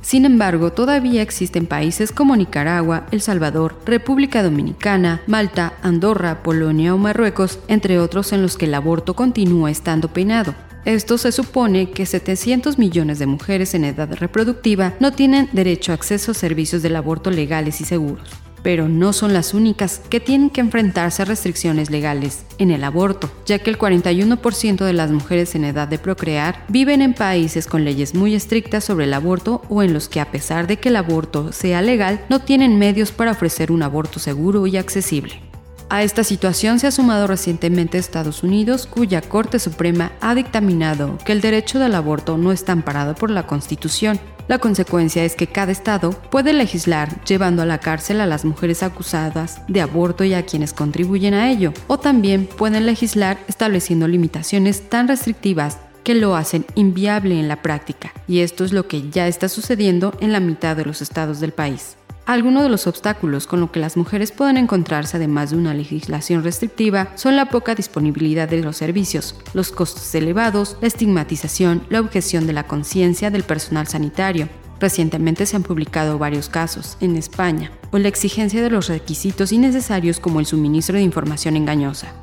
Sin 0.00 0.24
embargo, 0.24 0.72
todavía 0.72 1.22
existen 1.22 1.66
países 1.66 2.10
como 2.10 2.36
Nicaragua, 2.36 3.06
El 3.12 3.20
Salvador, 3.20 3.76
República 3.86 4.42
Dominicana, 4.42 5.22
Malta, 5.28 5.74
Andorra, 5.82 6.42
Polonia 6.42 6.94
o 6.94 6.98
Marruecos, 6.98 7.60
entre 7.68 8.00
otros 8.00 8.32
en 8.32 8.42
los 8.42 8.56
que 8.56 8.66
el 8.66 8.74
aborto 8.74 9.14
continúa 9.14 9.70
estando 9.70 10.08
penado. 10.08 10.54
Esto 10.84 11.16
se 11.16 11.30
supone 11.30 11.90
que 11.90 12.06
700 12.06 12.78
millones 12.78 13.18
de 13.18 13.26
mujeres 13.26 13.74
en 13.74 13.84
edad 13.84 14.12
reproductiva 14.14 14.94
no 14.98 15.12
tienen 15.12 15.48
derecho 15.52 15.92
a 15.92 15.94
acceso 15.94 16.32
a 16.32 16.34
servicios 16.34 16.82
del 16.82 16.96
aborto 16.96 17.30
legales 17.30 17.80
y 17.80 17.84
seguros 17.84 18.28
pero 18.62 18.88
no 18.88 19.12
son 19.12 19.32
las 19.32 19.54
únicas 19.54 20.00
que 20.08 20.20
tienen 20.20 20.50
que 20.50 20.60
enfrentarse 20.60 21.22
a 21.22 21.24
restricciones 21.24 21.90
legales 21.90 22.44
en 22.58 22.70
el 22.70 22.84
aborto, 22.84 23.30
ya 23.44 23.58
que 23.58 23.70
el 23.70 23.78
41% 23.78 24.84
de 24.84 24.92
las 24.92 25.10
mujeres 25.10 25.54
en 25.54 25.64
edad 25.64 25.88
de 25.88 25.98
procrear 25.98 26.64
viven 26.68 27.02
en 27.02 27.14
países 27.14 27.66
con 27.66 27.84
leyes 27.84 28.14
muy 28.14 28.34
estrictas 28.34 28.84
sobre 28.84 29.04
el 29.04 29.14
aborto 29.14 29.62
o 29.68 29.82
en 29.82 29.92
los 29.92 30.08
que 30.08 30.20
a 30.20 30.30
pesar 30.30 30.66
de 30.66 30.78
que 30.78 30.88
el 30.88 30.96
aborto 30.96 31.52
sea 31.52 31.82
legal, 31.82 32.24
no 32.28 32.40
tienen 32.40 32.78
medios 32.78 33.12
para 33.12 33.32
ofrecer 33.32 33.72
un 33.72 33.82
aborto 33.82 34.18
seguro 34.18 34.66
y 34.66 34.76
accesible. 34.76 35.51
A 35.92 36.02
esta 36.02 36.24
situación 36.24 36.78
se 36.78 36.86
ha 36.86 36.90
sumado 36.90 37.26
recientemente 37.26 37.98
Estados 37.98 38.42
Unidos, 38.42 38.86
cuya 38.86 39.20
Corte 39.20 39.58
Suprema 39.58 40.12
ha 40.22 40.34
dictaminado 40.34 41.18
que 41.18 41.32
el 41.32 41.42
derecho 41.42 41.78
del 41.78 41.94
aborto 41.94 42.38
no 42.38 42.50
está 42.50 42.72
amparado 42.72 43.14
por 43.14 43.28
la 43.30 43.46
Constitución. 43.46 44.18
La 44.48 44.56
consecuencia 44.56 45.22
es 45.22 45.36
que 45.36 45.48
cada 45.48 45.70
estado 45.70 46.12
puede 46.12 46.54
legislar 46.54 47.22
llevando 47.26 47.60
a 47.60 47.66
la 47.66 47.76
cárcel 47.76 48.22
a 48.22 48.26
las 48.26 48.46
mujeres 48.46 48.82
acusadas 48.82 49.60
de 49.68 49.82
aborto 49.82 50.24
y 50.24 50.32
a 50.32 50.46
quienes 50.46 50.72
contribuyen 50.72 51.34
a 51.34 51.50
ello, 51.50 51.74
o 51.88 51.98
también 51.98 52.46
pueden 52.46 52.86
legislar 52.86 53.38
estableciendo 53.46 54.08
limitaciones 54.08 54.88
tan 54.88 55.08
restrictivas 55.08 55.76
que 56.04 56.14
lo 56.14 56.36
hacen 56.36 56.64
inviable 56.74 57.38
en 57.38 57.48
la 57.48 57.60
práctica, 57.60 58.14
y 58.26 58.40
esto 58.40 58.64
es 58.64 58.72
lo 58.72 58.88
que 58.88 59.10
ya 59.10 59.28
está 59.28 59.50
sucediendo 59.50 60.16
en 60.20 60.32
la 60.32 60.40
mitad 60.40 60.74
de 60.74 60.86
los 60.86 61.02
estados 61.02 61.38
del 61.38 61.52
país. 61.52 61.98
Algunos 62.24 62.62
de 62.62 62.68
los 62.68 62.86
obstáculos 62.86 63.48
con 63.48 63.60
los 63.60 63.70
que 63.70 63.80
las 63.80 63.96
mujeres 63.96 64.30
pueden 64.30 64.56
encontrarse 64.56 65.16
además 65.16 65.50
de 65.50 65.56
una 65.56 65.74
legislación 65.74 66.44
restrictiva 66.44 67.08
son 67.16 67.34
la 67.34 67.46
poca 67.46 67.74
disponibilidad 67.74 68.48
de 68.48 68.62
los 68.62 68.76
servicios, 68.76 69.34
los 69.54 69.72
costos 69.72 70.14
elevados, 70.14 70.76
la 70.80 70.86
estigmatización, 70.86 71.84
la 71.90 72.00
objeción 72.00 72.46
de 72.46 72.52
la 72.52 72.68
conciencia 72.68 73.30
del 73.32 73.42
personal 73.42 73.88
sanitario. 73.88 74.48
Recientemente 74.78 75.46
se 75.46 75.56
han 75.56 75.64
publicado 75.64 76.16
varios 76.16 76.48
casos 76.48 76.96
en 77.00 77.16
España, 77.16 77.72
o 77.90 77.98
la 77.98 78.08
exigencia 78.08 78.62
de 78.62 78.70
los 78.70 78.88
requisitos 78.88 79.50
innecesarios 79.50 80.20
como 80.20 80.38
el 80.38 80.46
suministro 80.46 80.96
de 80.96 81.02
información 81.02 81.56
engañosa. 81.56 82.14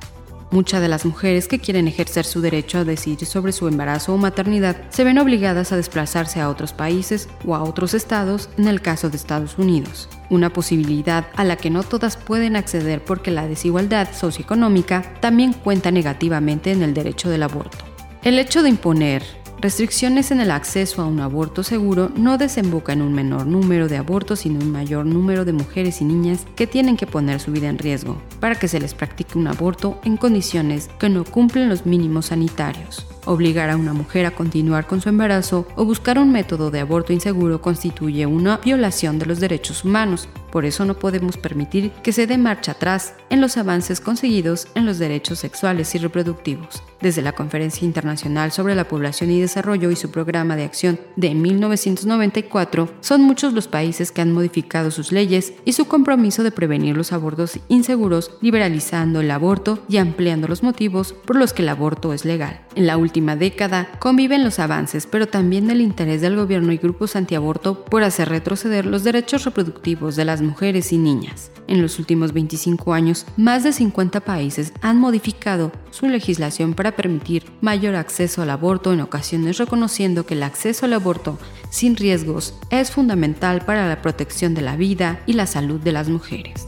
Muchas 0.52 0.82
de 0.82 0.88
las 0.88 1.06
mujeres 1.06 1.48
que 1.48 1.60
quieren 1.60 1.88
ejercer 1.88 2.26
su 2.26 2.42
derecho 2.42 2.80
a 2.80 2.84
decidir 2.84 3.28
sobre 3.28 3.52
su 3.52 3.68
embarazo 3.68 4.16
o 4.16 4.18
maternidad 4.18 4.78
se 4.90 5.04
ven 5.04 5.20
obligadas 5.20 5.72
a 5.72 5.78
desplazarse 5.78 6.42
a 6.42 6.50
otros 6.50 6.74
países 6.74 7.30
o 7.46 7.56
a 7.56 7.62
otros 7.62 7.94
estados 7.94 8.50
en 8.58 8.68
el 8.68 8.82
caso 8.82 9.12
de 9.12 9.18
Estados 9.18 9.60
Unidos, 9.60 10.10
una 10.32 10.52
posibilidad 10.52 11.28
a 11.36 11.44
la 11.44 11.56
que 11.56 11.70
no 11.70 11.84
todas 11.84 12.18
pueden 12.18 12.56
acceder 12.56 13.04
porque 13.04 13.30
la 13.30 13.48
desigualdad 13.48 14.12
socioeconómica 14.12 15.14
también 15.20 15.54
cuenta 15.54 15.92
negativamente 15.92 16.72
en 16.72 16.82
el 16.82 16.96
derecho 16.96 17.30
del 17.30 17.44
aborto. 17.44 17.86
El 18.24 18.40
hecho 18.40 18.64
de 18.64 18.70
imponer 18.70 19.24
Restricciones 19.62 20.32
en 20.32 20.40
el 20.40 20.52
acceso 20.52 21.02
a 21.02 21.06
un 21.06 21.20
aborto 21.20 21.64
seguro 21.64 22.10
no 22.16 22.38
desemboca 22.38 22.94
en 22.94 23.02
un 23.02 23.12
menor 23.12 23.46
número 23.46 23.90
de 23.90 23.98
abortos, 23.98 24.40
sino 24.40 24.60
un 24.60 24.72
mayor 24.72 25.06
número 25.06 25.44
de 25.44 25.52
mujeres 25.52 26.00
y 26.00 26.06
niñas 26.06 26.46
que 26.56 26.66
tienen 26.66 26.96
que 26.96 27.06
poner 27.06 27.42
su 27.42 27.52
vida 27.52 27.68
en 27.68 27.78
riesgo 27.78 28.22
para 28.40 28.56
que 28.56 28.70
se 28.70 28.80
les 28.80 28.94
practique 28.94 29.38
un 29.38 29.48
aborto 29.48 30.00
en 30.06 30.16
condiciones 30.16 30.90
que 30.98 31.10
no 31.10 31.26
cumplen 31.26 31.68
los 31.68 31.86
mínimos 31.86 32.28
sanitarios. 32.28 33.06
Obligar 33.26 33.70
a 33.70 33.78
una 33.78 33.94
mujer 33.94 34.26
a 34.26 34.32
continuar 34.32 34.88
con 34.88 35.02
su 35.02 35.10
embarazo 35.10 35.68
o 35.76 35.86
buscar 35.86 36.18
un 36.18 36.32
método 36.32 36.72
de 36.72 36.80
aborto 36.80 37.14
inseguro 37.14 37.62
constituye 37.62 38.26
una 38.26 38.58
violación 38.58 39.20
de 39.20 39.26
los 39.26 39.40
derechos 39.40 39.84
humanos. 39.84 40.30
Por 40.52 40.66
eso 40.66 40.86
no 40.86 40.98
podemos 40.98 41.38
permitir 41.38 41.92
que 42.04 42.12
se 42.12 42.26
dé 42.26 42.38
marcha 42.38 42.72
atrás 42.72 43.14
en 43.30 43.42
los 43.42 43.58
avances 43.58 44.02
conseguidos 44.02 44.68
en 44.74 44.86
los 44.86 44.98
derechos 44.98 45.40
sexuales 45.40 45.94
y 45.94 46.00
reproductivos. 46.00 46.82
Desde 47.02 47.22
la 47.22 47.34
Conferencia 47.34 47.86
Internacional 47.86 48.52
sobre 48.52 48.76
la 48.76 48.88
Población 48.88 49.32
y 49.32 49.40
Desarrollo 49.40 49.92
y 49.92 49.96
su 49.96 50.12
programa 50.12 50.56
de 50.56 50.66
acción 50.66 51.00
de 51.16 51.34
1994, 51.34 52.90
son 53.00 53.22
muchos 53.22 53.54
los 53.54 53.68
países 53.68 54.12
que 54.12 54.22
han 54.22 54.34
modificado 54.34 54.92
sus 54.92 55.12
leyes 55.12 55.54
y 55.66 55.74
su 55.74 55.86
compromiso 55.86 56.44
de 56.44 56.52
prevenir 56.52 56.98
los 56.98 57.14
abortos 57.14 57.60
inseguros, 57.70 58.32
liberalizando 58.42 59.22
el 59.22 59.32
aborto 59.32 59.80
y 59.88 59.98
ampliando 59.98 60.48
los 60.48 60.64
motivos 60.64 61.14
por 61.14 61.36
los 61.36 61.54
que 61.54 61.62
el 61.62 61.70
aborto 61.70 62.12
es 62.12 62.26
legal. 62.26 62.62
En 62.76 62.88
la 62.88 62.98
última 63.10 63.36
década 63.36 63.90
conviven 63.98 64.44
los 64.44 64.60
avances, 64.60 65.08
pero 65.08 65.28
también 65.28 65.72
el 65.72 65.82
interés 65.82 66.22
del 66.22 66.36
gobierno 66.36 66.72
y 66.72 66.78
grupos 66.78 67.16
antiaborto 67.16 67.84
por 67.86 68.04
hacer 68.04 68.30
retroceder 68.30 68.86
los 68.86 69.04
derechos 69.04 69.46
reproductivos 69.46 70.16
de 70.16 70.26
las 70.26 70.44
mujeres 70.44 70.94
y 70.94 71.00
niñas. 71.00 71.50
En 71.66 71.82
los 71.82 71.98
últimos 71.98 72.34
25 72.34 72.94
años, 72.94 73.26
más 73.36 73.64
de 73.64 73.74
50 73.74 74.20
países 74.20 74.74
han 74.82 74.98
modificado 74.98 75.72
su 75.90 76.08
legislación 76.08 76.76
para 76.76 76.96
permitir 76.96 77.46
mayor 77.62 77.96
acceso 77.96 78.44
al 78.44 78.52
aborto 78.52 78.94
en 78.94 79.02
ocasiones 79.02 79.58
reconociendo 79.58 80.28
que 80.28 80.36
el 80.36 80.44
acceso 80.44 80.86
al 80.86 80.94
aborto 80.94 81.40
sin 81.72 81.96
riesgos 81.96 82.54
es 82.70 82.92
fundamental 82.92 83.66
para 83.66 83.88
la 83.88 84.04
protección 84.04 84.54
de 84.54 84.62
la 84.62 84.76
vida 84.76 85.22
y 85.26 85.34
la 85.34 85.48
salud 85.48 85.80
de 85.80 85.94
las 85.94 86.10
mujeres. 86.10 86.68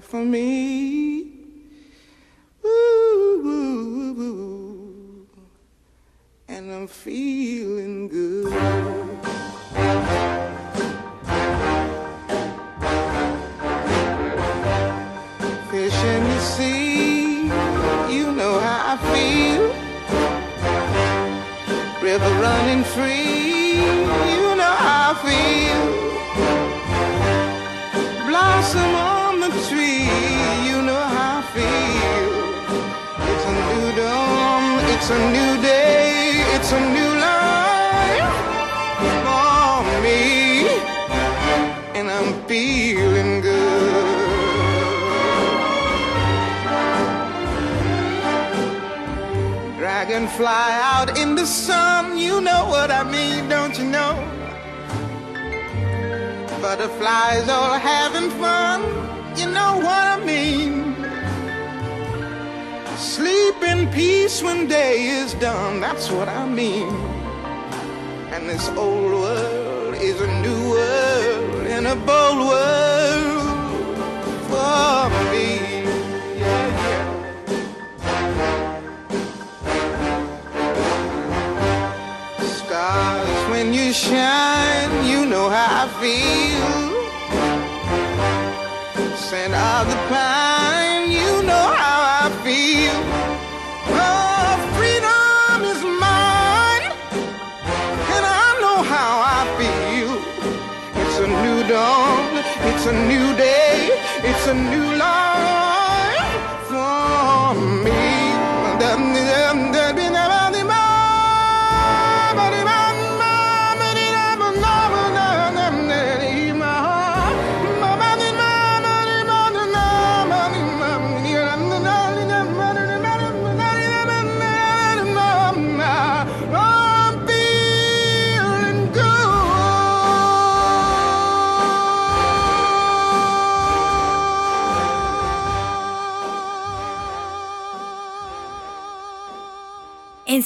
For 0.00 0.24
me. 0.24 1.37
A 104.48 104.54
new 104.54 104.96
life 104.96 105.17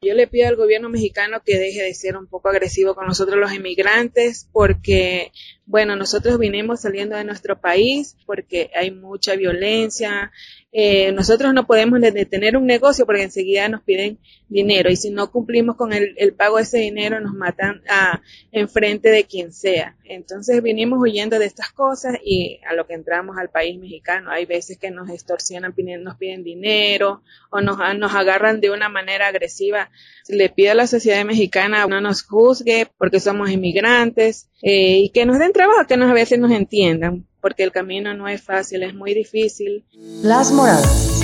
Yo 0.00 0.14
le 0.14 0.28
pido 0.28 0.46
al 0.46 0.54
gobierno 0.54 0.88
mexicano 0.88 1.42
que 1.44 1.58
deje 1.58 1.82
de 1.82 1.92
ser 1.92 2.16
un 2.16 2.28
poco 2.28 2.48
agresivo 2.48 2.94
con 2.94 3.08
nosotros 3.08 3.36
los 3.36 3.52
inmigrantes 3.52 4.48
porque, 4.52 5.32
bueno, 5.66 5.96
nosotros 5.96 6.38
vinimos 6.38 6.82
saliendo 6.82 7.16
de 7.16 7.24
nuestro 7.24 7.60
país 7.60 8.16
porque 8.24 8.70
hay 8.76 8.92
mucha 8.92 9.34
violencia. 9.34 10.30
Eh, 10.70 11.12
nosotros 11.12 11.54
no 11.54 11.66
podemos 11.66 11.98
de- 12.00 12.12
detener 12.12 12.56
un 12.56 12.66
negocio 12.66 13.06
porque 13.06 13.22
enseguida 13.22 13.68
nos 13.70 13.82
piden 13.82 14.18
dinero 14.48 14.90
y 14.90 14.96
si 14.96 15.10
no 15.10 15.30
cumplimos 15.30 15.76
con 15.76 15.94
el, 15.94 16.14
el 16.18 16.34
pago 16.34 16.58
de 16.58 16.64
ese 16.64 16.78
dinero 16.78 17.20
nos 17.20 17.32
matan 17.32 17.82
a, 17.88 18.20
enfrente 18.52 19.08
de 19.10 19.24
quien 19.24 19.52
sea. 19.52 19.96
Entonces 20.04 20.62
vinimos 20.62 20.98
huyendo 21.00 21.38
de 21.38 21.46
estas 21.46 21.72
cosas 21.72 22.16
y 22.22 22.60
a 22.68 22.74
lo 22.74 22.86
que 22.86 22.94
entramos 22.94 23.38
al 23.38 23.48
país 23.50 23.78
mexicano. 23.78 24.30
Hay 24.30 24.44
veces 24.44 24.76
que 24.78 24.90
nos 24.90 25.08
extorsionan, 25.08 25.74
nos 26.02 26.16
piden 26.16 26.44
dinero 26.44 27.22
o 27.50 27.60
nos, 27.62 27.78
nos 27.96 28.14
agarran 28.14 28.60
de 28.60 28.70
una 28.70 28.88
manera 28.90 29.28
agresiva. 29.28 29.90
Le 30.28 30.50
pido 30.50 30.72
a 30.72 30.74
la 30.74 30.86
sociedad 30.86 31.24
mexicana 31.24 31.86
no 31.86 32.00
nos 32.00 32.22
juzgue 32.22 32.88
porque 32.98 33.20
somos 33.20 33.50
inmigrantes 33.50 34.50
eh, 34.62 34.98
y 34.98 35.10
que 35.10 35.24
nos 35.24 35.38
den 35.38 35.52
trabajo, 35.52 35.86
que 35.86 35.96
nos, 35.96 36.10
a 36.10 36.14
veces 36.14 36.38
nos 36.38 36.50
entiendan, 36.52 37.26
porque 37.48 37.64
el 37.64 37.72
camino 37.72 38.12
no 38.12 38.28
es 38.28 38.42
fácil, 38.42 38.82
es 38.82 38.94
muy 38.94 39.14
difícil. 39.14 39.82
Las 40.22 40.52
moradas. 40.52 41.22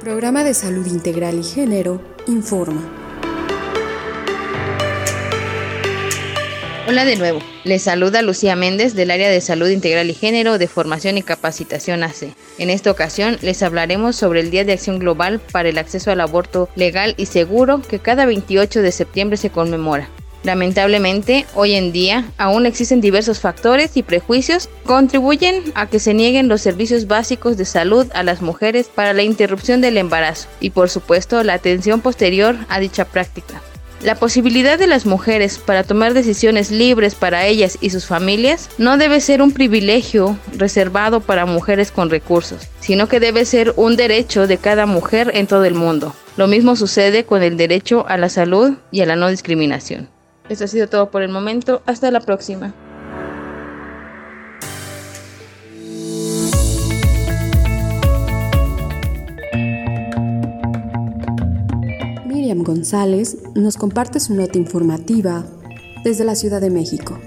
Programa 0.00 0.44
de 0.44 0.52
Salud 0.52 0.86
Integral 0.86 1.38
y 1.38 1.44
Género 1.44 2.02
informa. 2.26 3.01
Hola 6.92 7.06
de 7.06 7.16
nuevo, 7.16 7.38
les 7.64 7.80
saluda 7.80 8.20
Lucía 8.20 8.54
Méndez 8.54 8.92
del 8.92 9.10
área 9.10 9.30
de 9.30 9.40
Salud 9.40 9.70
Integral 9.70 10.10
y 10.10 10.14
Género 10.14 10.58
de 10.58 10.68
Formación 10.68 11.16
y 11.16 11.22
Capacitación 11.22 12.02
AC. 12.02 12.34
En 12.58 12.68
esta 12.68 12.90
ocasión 12.90 13.38
les 13.40 13.62
hablaremos 13.62 14.14
sobre 14.14 14.40
el 14.40 14.50
Día 14.50 14.66
de 14.66 14.74
Acción 14.74 14.98
Global 14.98 15.40
para 15.40 15.70
el 15.70 15.78
Acceso 15.78 16.10
al 16.10 16.20
Aborto 16.20 16.68
Legal 16.76 17.14
y 17.16 17.24
Seguro 17.24 17.80
que 17.80 17.98
cada 17.98 18.26
28 18.26 18.82
de 18.82 18.92
septiembre 18.92 19.38
se 19.38 19.48
conmemora. 19.48 20.10
Lamentablemente, 20.42 21.46
hoy 21.54 21.72
en 21.76 21.92
día 21.92 22.30
aún 22.36 22.66
existen 22.66 23.00
diversos 23.00 23.40
factores 23.40 23.96
y 23.96 24.02
prejuicios 24.02 24.66
que 24.66 24.82
contribuyen 24.84 25.72
a 25.74 25.86
que 25.86 25.98
se 25.98 26.12
nieguen 26.12 26.48
los 26.48 26.60
servicios 26.60 27.06
básicos 27.06 27.56
de 27.56 27.64
salud 27.64 28.06
a 28.12 28.22
las 28.22 28.42
mujeres 28.42 28.90
para 28.94 29.14
la 29.14 29.22
interrupción 29.22 29.80
del 29.80 29.96
embarazo 29.96 30.46
y 30.60 30.68
por 30.68 30.90
supuesto 30.90 31.42
la 31.42 31.54
atención 31.54 32.02
posterior 32.02 32.54
a 32.68 32.80
dicha 32.80 33.06
práctica. 33.06 33.62
La 34.02 34.16
posibilidad 34.16 34.80
de 34.80 34.88
las 34.88 35.06
mujeres 35.06 35.58
para 35.58 35.84
tomar 35.84 36.12
decisiones 36.12 36.72
libres 36.72 37.14
para 37.14 37.46
ellas 37.46 37.78
y 37.80 37.90
sus 37.90 38.04
familias 38.04 38.68
no 38.76 38.96
debe 38.96 39.20
ser 39.20 39.40
un 39.40 39.52
privilegio 39.52 40.36
reservado 40.56 41.20
para 41.20 41.46
mujeres 41.46 41.92
con 41.92 42.10
recursos, 42.10 42.68
sino 42.80 43.06
que 43.08 43.20
debe 43.20 43.44
ser 43.44 43.72
un 43.76 43.94
derecho 43.94 44.48
de 44.48 44.58
cada 44.58 44.86
mujer 44.86 45.30
en 45.34 45.46
todo 45.46 45.64
el 45.64 45.74
mundo. 45.74 46.16
Lo 46.36 46.48
mismo 46.48 46.74
sucede 46.74 47.24
con 47.24 47.44
el 47.44 47.56
derecho 47.56 48.04
a 48.08 48.16
la 48.16 48.28
salud 48.28 48.72
y 48.90 49.02
a 49.02 49.06
la 49.06 49.14
no 49.14 49.28
discriminación. 49.28 50.08
Esto 50.48 50.64
ha 50.64 50.68
sido 50.68 50.88
todo 50.88 51.10
por 51.12 51.22
el 51.22 51.28
momento. 51.28 51.82
Hasta 51.86 52.10
la 52.10 52.20
próxima. 52.20 52.74
González 62.92 63.38
nos 63.54 63.78
comparte 63.78 64.20
su 64.20 64.34
nota 64.34 64.58
informativa 64.58 65.46
desde 66.04 66.26
la 66.26 66.34
Ciudad 66.34 66.60
de 66.60 66.68
México. 66.68 67.18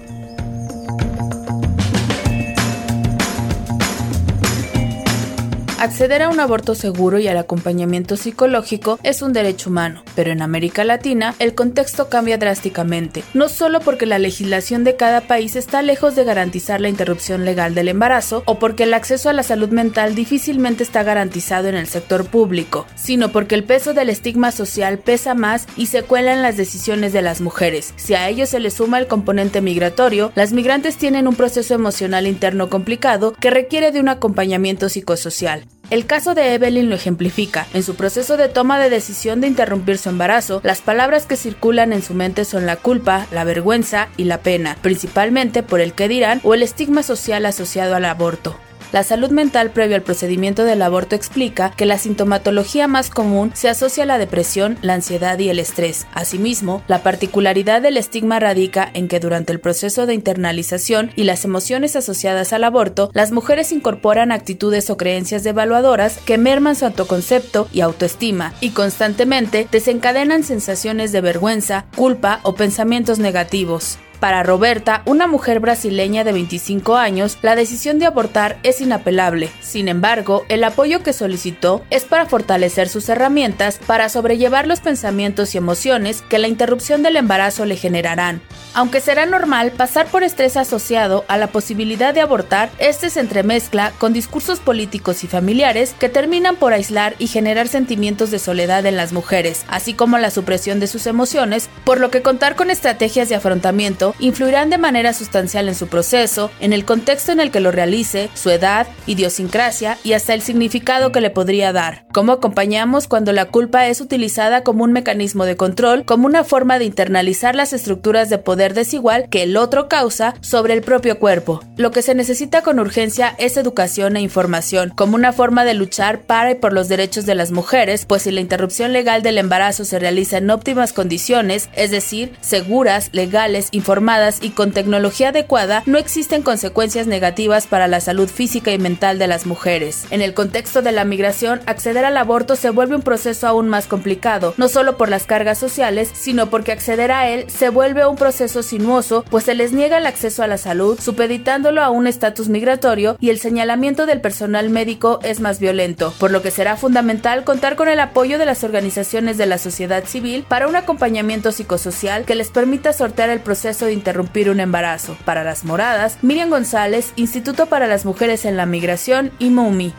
Acceder 5.86 6.22
a 6.22 6.30
un 6.30 6.40
aborto 6.40 6.74
seguro 6.74 7.20
y 7.20 7.28
al 7.28 7.38
acompañamiento 7.38 8.16
psicológico 8.16 8.98
es 9.04 9.22
un 9.22 9.32
derecho 9.32 9.70
humano, 9.70 10.02
pero 10.16 10.32
en 10.32 10.42
América 10.42 10.82
Latina 10.82 11.36
el 11.38 11.54
contexto 11.54 12.08
cambia 12.08 12.38
drásticamente, 12.38 13.22
no 13.34 13.48
solo 13.48 13.78
porque 13.78 14.04
la 14.04 14.18
legislación 14.18 14.82
de 14.82 14.96
cada 14.96 15.20
país 15.20 15.54
está 15.54 15.82
lejos 15.82 16.16
de 16.16 16.24
garantizar 16.24 16.80
la 16.80 16.88
interrupción 16.88 17.44
legal 17.44 17.76
del 17.76 17.86
embarazo 17.86 18.42
o 18.46 18.58
porque 18.58 18.82
el 18.82 18.94
acceso 18.94 19.28
a 19.28 19.32
la 19.32 19.44
salud 19.44 19.68
mental 19.68 20.16
difícilmente 20.16 20.82
está 20.82 21.04
garantizado 21.04 21.68
en 21.68 21.76
el 21.76 21.86
sector 21.86 22.26
público, 22.26 22.84
sino 22.96 23.30
porque 23.30 23.54
el 23.54 23.62
peso 23.62 23.94
del 23.94 24.10
estigma 24.10 24.50
social 24.50 24.98
pesa 24.98 25.34
más 25.34 25.68
y 25.76 25.86
se 25.86 26.02
cuela 26.02 26.34
en 26.34 26.42
las 26.42 26.56
decisiones 26.56 27.12
de 27.12 27.22
las 27.22 27.40
mujeres. 27.40 27.94
Si 27.94 28.14
a 28.14 28.28
ello 28.28 28.46
se 28.46 28.58
le 28.58 28.72
suma 28.72 28.98
el 28.98 29.06
componente 29.06 29.60
migratorio, 29.60 30.32
las 30.34 30.52
migrantes 30.52 30.96
tienen 30.96 31.28
un 31.28 31.36
proceso 31.36 31.74
emocional 31.74 32.26
interno 32.26 32.70
complicado 32.70 33.34
que 33.34 33.50
requiere 33.50 33.92
de 33.92 34.00
un 34.00 34.08
acompañamiento 34.08 34.88
psicosocial. 34.88 35.64
El 35.88 36.04
caso 36.04 36.34
de 36.34 36.54
Evelyn 36.54 36.90
lo 36.90 36.96
ejemplifica. 36.96 37.66
En 37.72 37.84
su 37.84 37.94
proceso 37.94 38.36
de 38.36 38.48
toma 38.48 38.80
de 38.80 38.90
decisión 38.90 39.40
de 39.40 39.46
interrumpir 39.46 39.98
su 39.98 40.08
embarazo, 40.08 40.60
las 40.64 40.80
palabras 40.80 41.26
que 41.26 41.36
circulan 41.36 41.92
en 41.92 42.02
su 42.02 42.12
mente 42.12 42.44
son 42.44 42.66
la 42.66 42.74
culpa, 42.74 43.26
la 43.30 43.44
vergüenza 43.44 44.08
y 44.16 44.24
la 44.24 44.38
pena, 44.38 44.76
principalmente 44.82 45.62
por 45.62 45.80
el 45.80 45.92
que 45.92 46.08
dirán 46.08 46.40
o 46.42 46.54
el 46.54 46.64
estigma 46.64 47.04
social 47.04 47.46
asociado 47.46 47.94
al 47.94 48.04
aborto. 48.04 48.58
La 48.92 49.02
salud 49.02 49.30
mental 49.30 49.70
previo 49.70 49.96
al 49.96 50.02
procedimiento 50.02 50.64
del 50.64 50.80
aborto 50.80 51.16
explica 51.16 51.72
que 51.76 51.86
la 51.86 51.98
sintomatología 51.98 52.86
más 52.86 53.10
común 53.10 53.50
se 53.54 53.68
asocia 53.68 54.04
a 54.04 54.06
la 54.06 54.18
depresión, 54.18 54.78
la 54.80 54.94
ansiedad 54.94 55.38
y 55.38 55.48
el 55.48 55.58
estrés. 55.58 56.06
Asimismo, 56.14 56.82
la 56.86 57.02
particularidad 57.02 57.82
del 57.82 57.96
estigma 57.96 58.38
radica 58.38 58.88
en 58.94 59.08
que 59.08 59.20
durante 59.20 59.52
el 59.52 59.60
proceso 59.60 60.06
de 60.06 60.14
internalización 60.14 61.10
y 61.16 61.24
las 61.24 61.44
emociones 61.44 61.96
asociadas 61.96 62.52
al 62.52 62.64
aborto, 62.64 63.10
las 63.12 63.32
mujeres 63.32 63.72
incorporan 63.72 64.32
actitudes 64.32 64.88
o 64.88 64.96
creencias 64.96 65.42
devaluadoras 65.42 66.18
que 66.18 66.38
merman 66.38 66.76
su 66.76 66.86
autoconcepto 66.86 67.68
y 67.72 67.80
autoestima 67.80 68.54
y 68.60 68.70
constantemente 68.70 69.66
desencadenan 69.70 70.44
sensaciones 70.44 71.12
de 71.12 71.20
vergüenza, 71.20 71.86
culpa 71.96 72.40
o 72.44 72.54
pensamientos 72.54 73.18
negativos. 73.18 73.98
Para 74.20 74.42
Roberta, 74.42 75.02
una 75.04 75.26
mujer 75.26 75.60
brasileña 75.60 76.24
de 76.24 76.32
25 76.32 76.96
años, 76.96 77.38
la 77.42 77.54
decisión 77.54 77.98
de 77.98 78.06
abortar 78.06 78.58
es 78.62 78.80
inapelable. 78.80 79.50
Sin 79.60 79.88
embargo, 79.88 80.44
el 80.48 80.64
apoyo 80.64 81.02
que 81.02 81.12
solicitó 81.12 81.84
es 81.90 82.04
para 82.04 82.26
fortalecer 82.26 82.88
sus 82.88 83.08
herramientas 83.08 83.78
para 83.86 84.08
sobrellevar 84.08 84.66
los 84.66 84.80
pensamientos 84.80 85.54
y 85.54 85.58
emociones 85.58 86.22
que 86.22 86.38
la 86.38 86.48
interrupción 86.48 87.02
del 87.02 87.16
embarazo 87.16 87.66
le 87.66 87.76
generarán. 87.76 88.40
Aunque 88.72 89.00
será 89.00 89.24
normal 89.24 89.72
pasar 89.72 90.06
por 90.06 90.22
estrés 90.22 90.56
asociado 90.58 91.24
a 91.28 91.38
la 91.38 91.46
posibilidad 91.46 92.12
de 92.12 92.20
abortar, 92.20 92.70
este 92.78 93.08
se 93.08 93.20
entremezcla 93.20 93.92
con 93.98 94.12
discursos 94.12 94.60
políticos 94.60 95.24
y 95.24 95.28
familiares 95.28 95.94
que 95.98 96.10
terminan 96.10 96.56
por 96.56 96.74
aislar 96.74 97.14
y 97.18 97.26
generar 97.26 97.68
sentimientos 97.68 98.30
de 98.30 98.38
soledad 98.38 98.84
en 98.84 98.96
las 98.96 99.14
mujeres, 99.14 99.64
así 99.68 99.94
como 99.94 100.18
la 100.18 100.30
supresión 100.30 100.78
de 100.78 100.88
sus 100.88 101.06
emociones, 101.06 101.70
por 101.84 102.00
lo 102.00 102.10
que 102.10 102.20
contar 102.20 102.54
con 102.54 102.70
estrategias 102.70 103.30
de 103.30 103.36
afrontamiento 103.36 104.05
influirán 104.18 104.70
de 104.70 104.78
manera 104.78 105.12
sustancial 105.12 105.68
en 105.68 105.74
su 105.74 105.88
proceso, 105.88 106.50
en 106.60 106.72
el 106.72 106.84
contexto 106.84 107.32
en 107.32 107.40
el 107.40 107.50
que 107.50 107.60
lo 107.60 107.72
realice, 107.72 108.30
su 108.34 108.50
edad, 108.50 108.86
idiosincrasia 109.06 109.98
y 110.04 110.12
hasta 110.12 110.34
el 110.34 110.42
significado 110.42 111.12
que 111.12 111.20
le 111.20 111.30
podría 111.30 111.72
dar. 111.72 112.04
¿Cómo 112.12 112.32
acompañamos 112.32 113.08
cuando 113.08 113.32
la 113.32 113.46
culpa 113.46 113.86
es 113.88 114.00
utilizada 114.00 114.62
como 114.62 114.84
un 114.84 114.92
mecanismo 114.92 115.44
de 115.44 115.56
control, 115.56 116.04
como 116.04 116.26
una 116.26 116.44
forma 116.44 116.78
de 116.78 116.84
internalizar 116.84 117.54
las 117.54 117.72
estructuras 117.72 118.30
de 118.30 118.38
poder 118.38 118.74
desigual 118.74 119.28
que 119.28 119.42
el 119.42 119.56
otro 119.56 119.88
causa 119.88 120.34
sobre 120.40 120.74
el 120.74 120.82
propio 120.82 121.18
cuerpo. 121.18 121.62
Lo 121.76 121.90
que 121.90 122.02
se 122.02 122.14
necesita 122.14 122.62
con 122.62 122.78
urgencia 122.78 123.34
es 123.38 123.56
educación 123.56 124.16
e 124.16 124.20
información, 124.20 124.92
como 124.94 125.16
una 125.16 125.32
forma 125.32 125.64
de 125.64 125.74
luchar 125.74 126.20
para 126.20 126.52
y 126.52 126.54
por 126.54 126.72
los 126.72 126.88
derechos 126.88 127.26
de 127.26 127.34
las 127.34 127.50
mujeres, 127.50 128.06
pues 128.06 128.22
si 128.22 128.30
la 128.30 128.40
interrupción 128.40 128.92
legal 128.92 129.22
del 129.22 129.38
embarazo 129.38 129.84
se 129.84 129.98
realiza 129.98 130.38
en 130.38 130.50
óptimas 130.50 130.92
condiciones, 130.92 131.68
es 131.74 131.90
decir, 131.90 132.32
seguras, 132.40 133.10
legales, 133.12 133.68
informadas 133.72 133.95
y 134.42 134.50
con 134.50 134.72
tecnología 134.72 135.30
adecuada, 135.30 135.82
no 135.86 135.98
existen 135.98 136.42
consecuencias 136.42 137.06
negativas 137.06 137.66
para 137.66 137.88
la 137.88 138.00
salud 138.00 138.28
física 138.28 138.72
y 138.72 138.78
mental 138.78 139.18
de 139.18 139.26
las 139.26 139.46
mujeres. 139.46 140.04
En 140.10 140.20
el 140.20 140.34
contexto 140.34 140.82
de 140.82 140.92
la 140.92 141.04
migración, 141.04 141.60
acceder 141.66 142.04
al 142.04 142.16
aborto 142.16 142.56
se 142.56 142.70
vuelve 142.70 142.96
un 142.96 143.02
proceso 143.02 143.46
aún 143.46 143.68
más 143.68 143.86
complicado, 143.86 144.54
no 144.58 144.68
solo 144.68 144.96
por 144.96 145.08
las 145.08 145.24
cargas 145.24 145.58
sociales, 145.58 146.10
sino 146.12 146.50
porque 146.50 146.72
acceder 146.72 147.10
a 147.10 147.28
él 147.28 147.46
se 147.48 147.70
vuelve 147.70 148.06
un 148.06 148.16
proceso 148.16 148.62
sinuoso, 148.62 149.24
pues 149.30 149.44
se 149.44 149.54
les 149.54 149.72
niega 149.72 149.98
el 149.98 150.06
acceso 150.06 150.42
a 150.42 150.46
la 150.46 150.58
salud, 150.58 151.00
supeditándolo 151.00 151.82
a 151.82 151.90
un 151.90 152.06
estatus 152.06 152.48
migratorio 152.48 153.16
y 153.18 153.30
el 153.30 153.38
señalamiento 153.38 154.06
del 154.06 154.20
personal 154.20 154.68
médico 154.70 155.20
es 155.22 155.40
más 155.40 155.58
violento, 155.58 156.12
por 156.18 156.30
lo 156.30 156.42
que 156.42 156.50
será 156.50 156.76
fundamental 156.76 157.44
contar 157.44 157.76
con 157.76 157.88
el 157.88 158.00
apoyo 158.00 158.38
de 158.38 158.46
las 158.46 158.62
organizaciones 158.62 159.38
de 159.38 159.46
la 159.46 159.58
sociedad 159.58 160.04
civil 160.04 160.44
para 160.48 160.68
un 160.68 160.76
acompañamiento 160.76 161.50
psicosocial 161.50 162.24
que 162.24 162.34
les 162.34 162.50
permita 162.50 162.92
sortear 162.92 163.30
el 163.30 163.40
proceso 163.40 163.85
de 163.86 163.92
interrumpir 163.92 164.50
un 164.50 164.60
embarazo. 164.60 165.16
Para 165.24 165.44
las 165.44 165.64
moradas, 165.64 166.18
Miriam 166.22 166.50
González, 166.50 167.12
Instituto 167.16 167.66
para 167.66 167.86
las 167.86 168.04
Mujeres 168.04 168.44
en 168.44 168.56
la 168.56 168.66
Migración 168.66 169.32
y 169.38 169.50
MUMI. 169.50 169.94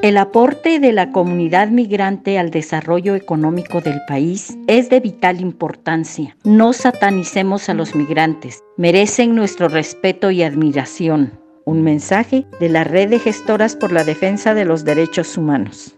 El 0.00 0.16
aporte 0.16 0.78
de 0.78 0.92
la 0.92 1.10
comunidad 1.10 1.68
migrante 1.68 2.38
al 2.38 2.50
desarrollo 2.50 3.16
económico 3.16 3.80
del 3.80 4.00
país 4.06 4.56
es 4.68 4.88
de 4.90 5.00
vital 5.00 5.40
importancia. 5.40 6.36
No 6.44 6.72
satanicemos 6.72 7.68
a 7.68 7.74
los 7.74 7.96
migrantes, 7.96 8.62
merecen 8.76 9.34
nuestro 9.34 9.66
respeto 9.68 10.30
y 10.30 10.44
admiración. 10.44 11.40
Un 11.64 11.82
mensaje 11.82 12.46
de 12.60 12.68
la 12.68 12.84
Red 12.84 13.10
de 13.10 13.18
Gestoras 13.18 13.74
por 13.74 13.90
la 13.90 14.04
Defensa 14.04 14.54
de 14.54 14.64
los 14.64 14.84
Derechos 14.84 15.36
Humanos. 15.36 15.97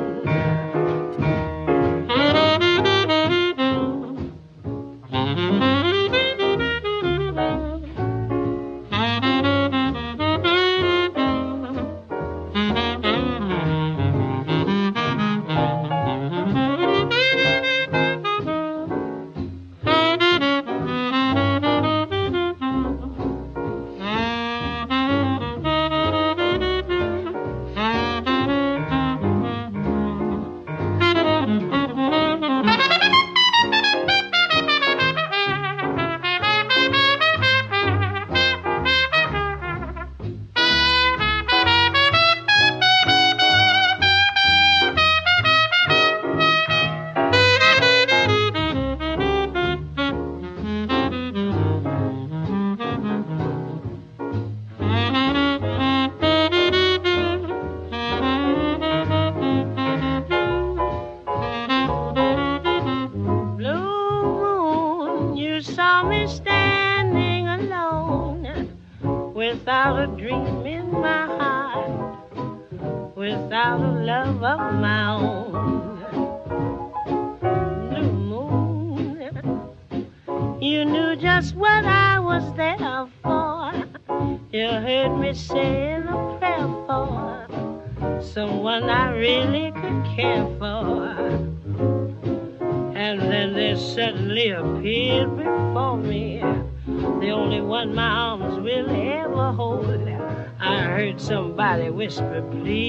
Whisper, 102.11 102.41
please 102.51 102.80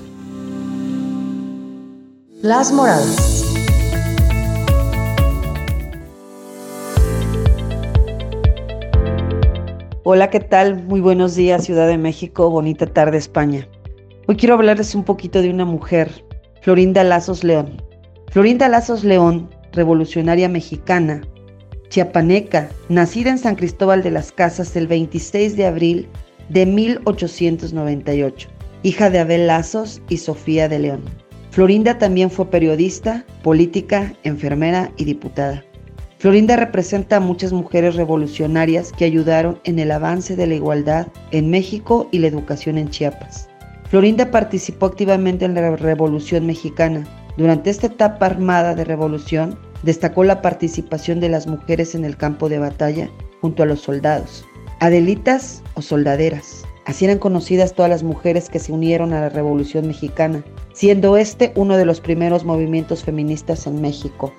Las 2.42 2.70
Morales. 2.72 3.42
Hola, 10.04 10.28
¿qué 10.28 10.40
tal? 10.40 10.84
Muy 10.84 11.00
buenos 11.00 11.34
días, 11.34 11.64
Ciudad 11.64 11.88
de 11.88 11.96
México, 11.96 12.50
bonita 12.50 12.84
tarde, 12.86 13.16
España. 13.16 13.66
Hoy 14.28 14.36
quiero 14.36 14.52
hablarles 14.54 14.94
un 14.94 15.04
poquito 15.04 15.40
de 15.40 15.48
una 15.48 15.64
mujer, 15.64 16.22
Florinda 16.60 17.02
Lazos 17.02 17.42
León. 17.42 17.82
Florinda 18.30 18.68
Lazos 18.68 19.04
León, 19.04 19.48
revolucionaria 19.72 20.50
mexicana, 20.50 21.22
chiapaneca, 21.88 22.68
nacida 22.88 23.30
en 23.30 23.38
San 23.38 23.56
Cristóbal 23.56 24.02
de 24.02 24.10
las 24.10 24.32
Casas 24.32 24.76
el 24.76 24.86
26 24.86 25.56
de 25.56 25.66
abril 25.66 26.08
de 26.48 26.66
1898, 26.66 28.48
hija 28.82 29.10
de 29.10 29.18
Abel 29.18 29.46
Lazos 29.46 30.00
y 30.08 30.18
Sofía 30.18 30.68
de 30.68 30.78
León. 30.78 31.02
Florinda 31.50 31.98
también 31.98 32.30
fue 32.30 32.50
periodista, 32.50 33.24
política, 33.42 34.12
enfermera 34.24 34.92
y 34.96 35.04
diputada. 35.04 35.64
Florinda 36.18 36.56
representa 36.56 37.16
a 37.16 37.20
muchas 37.20 37.52
mujeres 37.52 37.94
revolucionarias 37.94 38.92
que 38.92 39.04
ayudaron 39.04 39.60
en 39.64 39.78
el 39.78 39.90
avance 39.90 40.34
de 40.34 40.46
la 40.46 40.54
igualdad 40.54 41.08
en 41.30 41.50
México 41.50 42.08
y 42.10 42.18
la 42.18 42.26
educación 42.26 42.78
en 42.78 42.88
Chiapas. 42.90 43.48
Florinda 43.88 44.30
participó 44.30 44.86
activamente 44.86 45.44
en 45.44 45.54
la 45.54 45.76
Revolución 45.76 46.46
Mexicana. 46.46 47.04
Durante 47.36 47.70
esta 47.70 47.86
etapa 47.86 48.26
armada 48.26 48.74
de 48.74 48.84
revolución, 48.84 49.58
destacó 49.86 50.24
la 50.24 50.42
participación 50.42 51.20
de 51.20 51.28
las 51.28 51.46
mujeres 51.46 51.94
en 51.94 52.04
el 52.04 52.16
campo 52.16 52.48
de 52.48 52.58
batalla 52.58 53.08
junto 53.40 53.62
a 53.62 53.66
los 53.66 53.80
soldados. 53.80 54.44
Adelitas 54.80 55.62
o 55.74 55.80
soldaderas. 55.80 56.64
Así 56.86 57.04
eran 57.04 57.18
conocidas 57.18 57.72
todas 57.72 57.88
las 57.88 58.02
mujeres 58.02 58.50
que 58.50 58.58
se 58.58 58.72
unieron 58.72 59.12
a 59.12 59.20
la 59.20 59.28
Revolución 59.28 59.86
Mexicana, 59.86 60.44
siendo 60.72 61.16
este 61.16 61.52
uno 61.54 61.76
de 61.76 61.84
los 61.84 62.00
primeros 62.00 62.44
movimientos 62.44 63.04
feministas 63.04 63.66
en 63.68 63.80
México. 63.80 64.32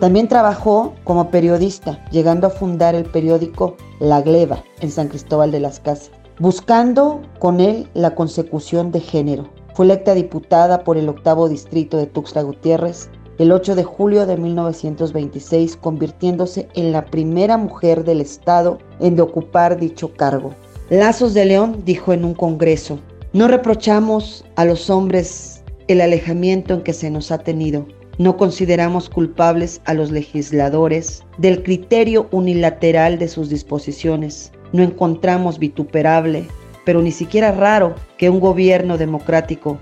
También 0.00 0.28
trabajó 0.28 0.94
como 1.04 1.30
periodista, 1.30 2.02
llegando 2.10 2.46
a 2.46 2.50
fundar 2.50 2.94
el 2.94 3.04
periódico 3.04 3.76
La 4.00 4.22
Gleba 4.22 4.64
en 4.80 4.90
San 4.90 5.08
Cristóbal 5.08 5.52
de 5.52 5.60
las 5.60 5.78
Casas, 5.78 6.10
buscando 6.38 7.20
con 7.38 7.60
él 7.60 7.86
la 7.92 8.14
consecución 8.14 8.92
de 8.92 9.00
género. 9.00 9.48
Fue 9.74 9.84
electa 9.84 10.14
diputada 10.14 10.84
por 10.84 10.96
el 10.96 11.08
octavo 11.08 11.50
distrito 11.50 11.98
de 11.98 12.06
Tuxtla 12.06 12.42
Gutiérrez 12.42 13.10
el 13.38 13.52
8 13.52 13.74
de 13.74 13.84
julio 13.84 14.26
de 14.26 14.36
1926, 14.36 15.76
convirtiéndose 15.76 16.68
en 16.74 16.92
la 16.92 17.04
primera 17.04 17.56
mujer 17.56 18.04
del 18.04 18.20
Estado 18.20 18.78
en 19.00 19.18
ocupar 19.20 19.78
dicho 19.78 20.12
cargo. 20.14 20.54
Lazos 20.90 21.34
de 21.34 21.44
León 21.44 21.82
dijo 21.84 22.12
en 22.12 22.24
un 22.24 22.34
congreso, 22.34 22.98
no 23.32 23.48
reprochamos 23.48 24.44
a 24.56 24.64
los 24.64 24.88
hombres 24.88 25.62
el 25.88 26.00
alejamiento 26.00 26.74
en 26.74 26.82
que 26.82 26.92
se 26.92 27.10
nos 27.10 27.30
ha 27.30 27.38
tenido, 27.38 27.86
no 28.18 28.38
consideramos 28.38 29.10
culpables 29.10 29.82
a 29.84 29.92
los 29.92 30.10
legisladores 30.10 31.22
del 31.36 31.62
criterio 31.62 32.28
unilateral 32.30 33.18
de 33.18 33.28
sus 33.28 33.50
disposiciones. 33.50 34.52
No 34.72 34.82
encontramos 34.82 35.58
vituperable, 35.58 36.46
pero 36.86 37.02
ni 37.02 37.12
siquiera 37.12 37.52
raro, 37.52 37.94
que 38.16 38.30
un 38.30 38.40
gobierno 38.40 38.96
democrático, 38.96 39.78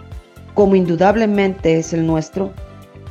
como 0.54 0.74
indudablemente 0.74 1.78
es 1.78 1.92
el 1.92 2.06
nuestro, 2.06 2.52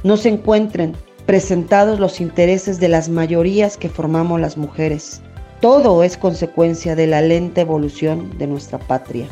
no 0.03 0.17
se 0.17 0.29
encuentren 0.29 0.95
presentados 1.25 1.99
los 1.99 2.19
intereses 2.19 2.79
de 2.79 2.89
las 2.89 3.09
mayorías 3.09 3.77
que 3.77 3.89
formamos 3.89 4.39
las 4.39 4.57
mujeres. 4.57 5.21
Todo 5.61 6.03
es 6.03 6.17
consecuencia 6.17 6.95
de 6.95 7.07
la 7.07 7.21
lenta 7.21 7.61
evolución 7.61 8.37
de 8.37 8.47
nuestra 8.47 8.79
patria. 8.79 9.27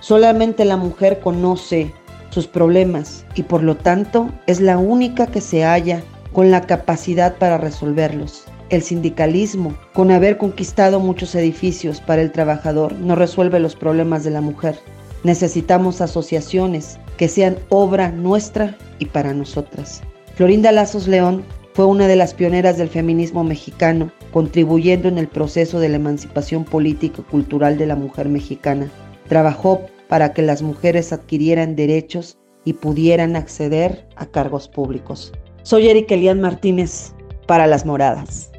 Solamente 0.00 0.64
la 0.64 0.76
mujer 0.76 1.20
conoce 1.20 1.92
sus 2.30 2.46
problemas 2.46 3.24
y 3.34 3.44
por 3.44 3.62
lo 3.62 3.76
tanto 3.76 4.30
es 4.46 4.60
la 4.60 4.78
única 4.78 5.26
que 5.28 5.40
se 5.40 5.62
halla 5.62 6.02
con 6.32 6.50
la 6.50 6.62
capacidad 6.62 7.36
para 7.36 7.58
resolverlos. 7.58 8.44
El 8.70 8.82
sindicalismo, 8.82 9.74
con 9.94 10.10
haber 10.10 10.38
conquistado 10.38 11.00
muchos 11.00 11.34
edificios 11.34 12.00
para 12.00 12.22
el 12.22 12.30
trabajador, 12.30 12.92
no 12.94 13.16
resuelve 13.16 13.58
los 13.58 13.74
problemas 13.74 14.22
de 14.24 14.30
la 14.30 14.40
mujer. 14.40 14.78
Necesitamos 15.24 16.00
asociaciones 16.00 16.98
que 17.20 17.28
sean 17.28 17.58
obra 17.68 18.10
nuestra 18.10 18.78
y 18.98 19.04
para 19.04 19.34
nosotras. 19.34 20.00
Florinda 20.36 20.72
Lazos 20.72 21.06
León 21.06 21.44
fue 21.74 21.84
una 21.84 22.08
de 22.08 22.16
las 22.16 22.32
pioneras 22.32 22.78
del 22.78 22.88
feminismo 22.88 23.44
mexicano, 23.44 24.10
contribuyendo 24.32 25.06
en 25.06 25.18
el 25.18 25.28
proceso 25.28 25.80
de 25.80 25.90
la 25.90 25.96
emancipación 25.96 26.64
política 26.64 27.20
y 27.20 27.30
cultural 27.30 27.76
de 27.76 27.84
la 27.84 27.94
mujer 27.94 28.30
mexicana. 28.30 28.90
Trabajó 29.28 29.82
para 30.08 30.32
que 30.32 30.40
las 30.40 30.62
mujeres 30.62 31.12
adquirieran 31.12 31.76
derechos 31.76 32.38
y 32.64 32.72
pudieran 32.72 33.36
acceder 33.36 34.08
a 34.16 34.24
cargos 34.24 34.66
públicos. 34.68 35.30
Soy 35.62 35.88
Erika 35.88 36.14
Elian 36.14 36.40
Martínez 36.40 37.12
para 37.46 37.66
Las 37.66 37.84
Moradas. 37.84 38.49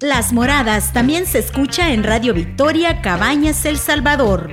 Las 0.00 0.32
Moradas 0.32 0.92
también 0.92 1.26
se 1.26 1.40
escucha 1.40 1.92
en 1.92 2.04
Radio 2.04 2.32
Victoria 2.32 3.02
Cabañas 3.02 3.64
El 3.64 3.78
Salvador. 3.78 4.48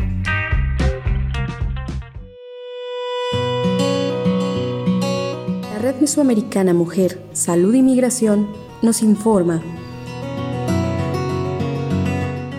La 5.61 5.77
Red 5.79 5.97
Mesoamericana 6.01 6.73
Mujer, 6.73 7.21
Salud 7.33 7.75
y 7.75 7.83
Migración 7.83 8.49
nos 8.81 9.03
informa 9.03 9.61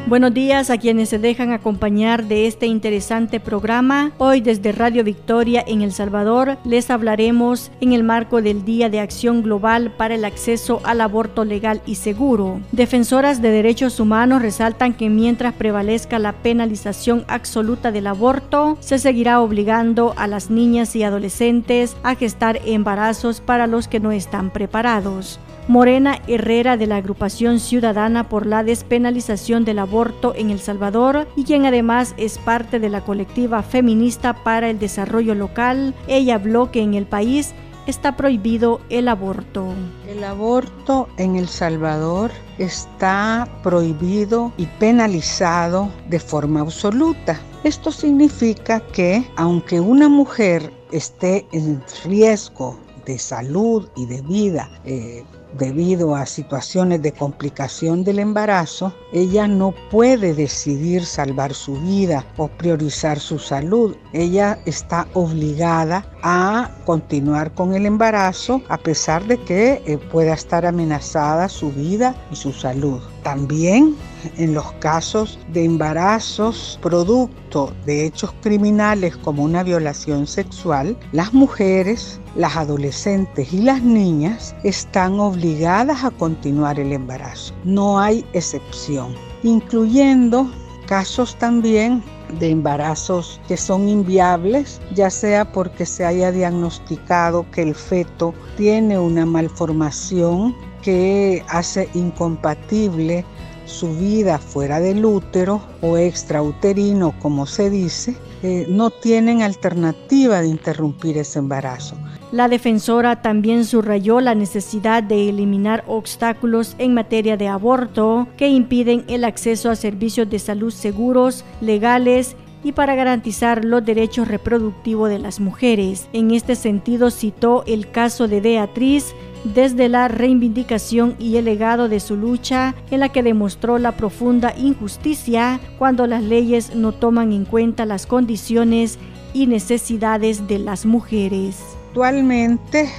Buenos 0.07 0.33
días 0.33 0.71
a 0.71 0.79
quienes 0.79 1.09
se 1.09 1.19
dejan 1.19 1.51
acompañar 1.51 2.27
de 2.27 2.47
este 2.47 2.67
interesante 2.67 3.41
programa. 3.41 4.13
Hoy 4.19 4.41
desde 4.41 4.71
Radio 4.71 5.03
Victoria 5.03 5.65
en 5.67 5.83
El 5.83 5.91
Salvador 5.91 6.59
les 6.65 6.91
hablaremos 6.91 7.73
en 7.81 7.93
el 7.93 8.05
marco 8.05 8.41
del 8.41 8.65
Día 8.65 8.89
de 8.89 9.01
Acción 9.01 9.43
Global 9.43 9.91
para 9.91 10.15
el 10.15 10.25
Acceso 10.25 10.81
al 10.85 11.01
Aborto 11.01 11.45
Legal 11.45 11.83
y 11.87 11.97
Seguro. 11.97 12.61
Defensoras 12.71 13.43
de 13.43 13.51
derechos 13.51 13.99
humanos 13.99 14.43
resaltan 14.43 14.95
que 14.95 15.11
mientras 15.11 15.55
prevalezca 15.55 16.21
la 16.21 16.35
penalización 16.35 17.25
absoluta 17.27 17.91
del 17.91 18.07
aborto, 18.07 18.79
se 18.79 19.01
seguirá 19.01 19.41
obligando 19.41 20.15
a 20.17 20.29
las 20.29 20.51
niñas 20.51 20.95
y 20.95 21.03
adolescentes 21.03 21.97
a 22.05 22.15
gestar 22.15 22.61
embarazos 22.65 23.41
para 23.41 23.67
los 23.67 23.89
que 23.89 23.99
no 23.99 24.13
están 24.13 24.51
preparados. 24.51 25.41
Morena 25.69 26.23
Herrera 26.29 26.77
de 26.77 26.87
la 26.87 26.97
agrupación 26.97 27.59
ciudadana 27.59 28.29
por 28.29 28.47
la 28.47 28.63
despenalización 28.63 29.65
del 29.65 29.81
aborto 29.81 30.33
en 30.37 30.51
El 30.51 30.61
Salvador 30.61 31.27
y 31.35 31.43
quien 31.43 31.67
además 31.67 32.15
es 32.19 32.39
parte 32.39 32.79
de 32.79 32.89
la 32.89 33.01
colectiva 33.01 33.65
feminista 33.65 34.45
para 34.45 34.71
el 34.71 34.79
desarrollo 34.79 35.35
local, 35.35 35.93
ella 36.07 36.37
habló 36.37 36.71
que 36.71 36.83
en 36.83 36.95
el 36.95 37.05
país 37.07 37.53
está 37.89 38.17
prohibido 38.17 38.81
el 38.91 39.09
aborto. 39.09 39.67
El 40.09 40.23
aborto 40.23 41.09
en 41.17 41.35
El 41.35 41.49
Salvador 41.49 42.31
está 42.59 43.49
prohibido 43.65 44.53
y 44.57 44.67
penalizado 44.67 45.91
de 46.09 46.21
forma 46.21 46.61
absoluta. 46.61 47.41
Esto 47.65 47.91
significa 47.91 48.79
que 48.79 49.29
aunque 49.35 49.81
una 49.81 50.09
mujer 50.09 50.73
esté 50.93 51.45
en 51.51 51.83
riesgo 52.05 52.79
de 53.05 53.19
salud 53.19 53.89
y 53.97 54.07
de 54.07 54.21
vida 54.23 54.69
eh, 54.85 55.25
debido 55.59 56.15
a 56.15 56.27
situaciones 56.27 57.03
de 57.03 57.13
complicación 57.13 58.05
del 58.05 58.19
embarazo, 58.19 58.95
ella 59.13 59.49
no 59.49 59.75
puede 59.91 60.35
decidir 60.35 61.05
salvar 61.05 61.55
su 61.55 61.75
vida 61.81 62.25
o 62.37 62.49
priorizar 62.49 63.19
su 63.19 63.39
salud. 63.39 63.97
Ella 64.13 64.59
está 64.67 65.07
obligada 65.15 66.05
a 66.23 66.71
continuar 66.85 67.53
con 67.55 67.75
el 67.75 67.87
embarazo 67.87 68.63
a 68.69 68.79
pesar 68.79 69.25
de 69.27 69.39
que 69.39 69.83
eh, 69.87 69.99
pueda 69.99 70.35
estar 70.35 70.67
amenazada 70.67 71.49
su 71.49 71.71
vida 71.71 72.15
y 72.31 72.37
su 72.37 72.53
salud. 72.53 73.01
También 73.27 73.97
en 74.37 74.55
los 74.55 74.71
casos 74.75 75.37
de 75.53 75.65
embarazos 75.65 76.79
producto 76.81 77.75
de 77.85 78.07
hechos 78.07 78.33
criminales 78.41 79.17
como 79.17 79.43
una 79.43 79.65
violación 79.65 80.29
sexual, 80.29 80.97
las 81.11 81.35
mujeres, 81.35 82.21
las 82.37 82.55
adolescentes 82.57 83.53
y 83.53 83.63
las 83.63 83.83
niñas 83.83 84.55
están 84.63 85.19
obligadas 85.19 86.05
a 86.05 86.13
continuar 86.13 86.79
el 86.79 86.93
embarazo. 86.93 87.53
No 87.65 87.99
hay 87.99 88.25
excepción, 88.33 89.13
incluyendo 89.43 90.49
casos 90.87 91.35
también 91.35 92.05
de 92.39 92.51
embarazos 92.51 93.41
que 93.49 93.57
son 93.57 93.89
inviables, 93.89 94.81
ya 94.95 95.11
sea 95.11 95.51
porque 95.51 95.85
se 95.85 96.05
haya 96.05 96.31
diagnosticado 96.31 97.45
que 97.51 97.63
el 97.63 97.75
feto 97.75 98.33
tiene 98.57 99.01
una 99.01 99.27
malformación 99.27 100.55
que 100.83 101.43
hace 101.49 101.89
incompatible 101.95 103.25
su 103.67 103.95
vida 103.97 104.39
fuera 104.39 104.81
del 104.81 105.05
útero 105.05 105.61
o 105.83 105.97
extrauterino, 105.97 107.15
como 107.21 107.47
se 107.47 107.69
dice, 107.69 108.17
eh, 108.43 108.67
no 108.69 108.91
tienen 108.91 109.43
alternativa 109.43 110.41
de 110.41 110.49
interrumpir 110.49 111.19
ese 111.19 111.41
embarazo. 111.41 111.97
La 112.33 112.49
defensora 112.49 113.23
también 113.23 113.65
subrayó 113.65 114.21
la 114.21 114.35
necesidad 114.35 115.03
de 115.03 115.29
eliminar 115.29 115.85
obstáculos 115.87 116.75
en 116.79 116.93
materia 116.93 117.37
de 117.37 117.49
aborto 117.49 118.27
que 118.37 118.49
impiden 118.49 119.05
el 119.09 119.25
acceso 119.25 119.71
a 119.71 119.77
servicios 119.77 120.29
de 120.29 120.39
salud 120.39 120.73
seguros, 120.73 121.45
legales 121.61 122.37
y 122.65 122.73
para 122.73 122.97
garantizar 122.97 123.65
los 123.65 123.85
derechos 123.85 124.27
reproductivos 124.27 125.09
de 125.09 125.21
las 125.21 125.39
mujeres. 125.39 126.09
En 126.13 126.33
este 126.33 126.57
sentido 126.57 127.11
citó 127.11 127.63
el 127.67 127.91
caso 127.91 128.27
de 128.27 128.41
Beatriz, 128.41 129.15
desde 129.55 129.89
la 129.89 130.09
reivindicación 130.09 131.15
y 131.19 131.37
el 131.37 131.45
legado 131.45 131.89
de 131.89 132.01
su 132.01 132.17
lucha 132.17 132.75
en 132.91 133.01
la 133.01 133.11
que 133.11 133.23
demostró 133.23 133.79
la 133.79 133.93
profunda 133.93 134.55
injusticia 134.57 135.61
cuando 135.79 136.07
las 136.07 136.23
leyes 136.23 136.75
no 136.75 136.93
toman 136.93 137.33
en 137.33 137.45
cuenta 137.45 137.87
las 137.87 138.07
condiciones 138.07 138.99
y 139.33 139.47
necesidades 139.47 140.49
de 140.49 140.59
las 140.59 140.87
mujeres. 140.87 141.57
Actualmente 141.89 142.91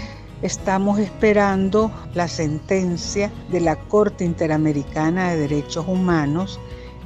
estamos 0.41 0.99
esperando 0.99 1.91
la 2.13 2.27
sentencia 2.27 3.31
de 3.51 3.59
la 3.59 3.75
Corte 3.75 4.23
Interamericana 4.23 5.31
de 5.31 5.37
Derechos 5.37 5.85
Humanos 5.87 6.59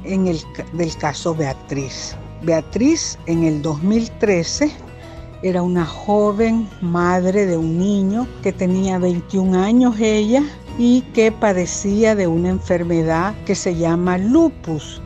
en 0.04 0.26
el 0.26 0.38
del 0.72 0.96
caso 0.96 1.34
Beatriz. 1.34 2.16
Beatriz 2.42 3.18
en 3.26 3.44
el 3.44 3.62
2013 3.62 4.72
era 5.42 5.62
una 5.62 5.84
joven 5.84 6.68
madre 6.80 7.46
de 7.46 7.56
un 7.56 7.78
niño 7.78 8.28
que 8.42 8.52
tenía 8.52 8.98
21 8.98 9.58
años 9.58 9.98
ella 9.98 10.42
y 10.78 11.02
que 11.14 11.32
padecía 11.32 12.14
de 12.14 12.26
una 12.26 12.50
enfermedad 12.50 13.34
que 13.44 13.54
se 13.54 13.74
llama 13.74 14.18
lupus. 14.18 15.02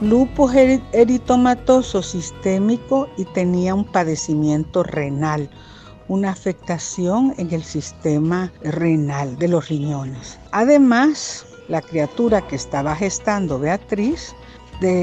Lupus 0.00 0.54
eritomatoso 0.92 2.02
sistémico 2.02 3.08
y 3.16 3.24
tenía 3.24 3.74
un 3.74 3.84
padecimiento 3.84 4.84
renal, 4.84 5.50
una 6.06 6.30
afectación 6.30 7.34
en 7.38 7.52
el 7.52 7.64
sistema 7.64 8.52
renal 8.62 9.36
de 9.38 9.48
los 9.48 9.68
riñones. 9.68 10.38
Además, 10.52 11.46
la 11.68 11.82
criatura 11.82 12.46
que 12.46 12.56
estaba 12.56 12.94
gestando 12.94 13.58
Beatriz 13.58 14.34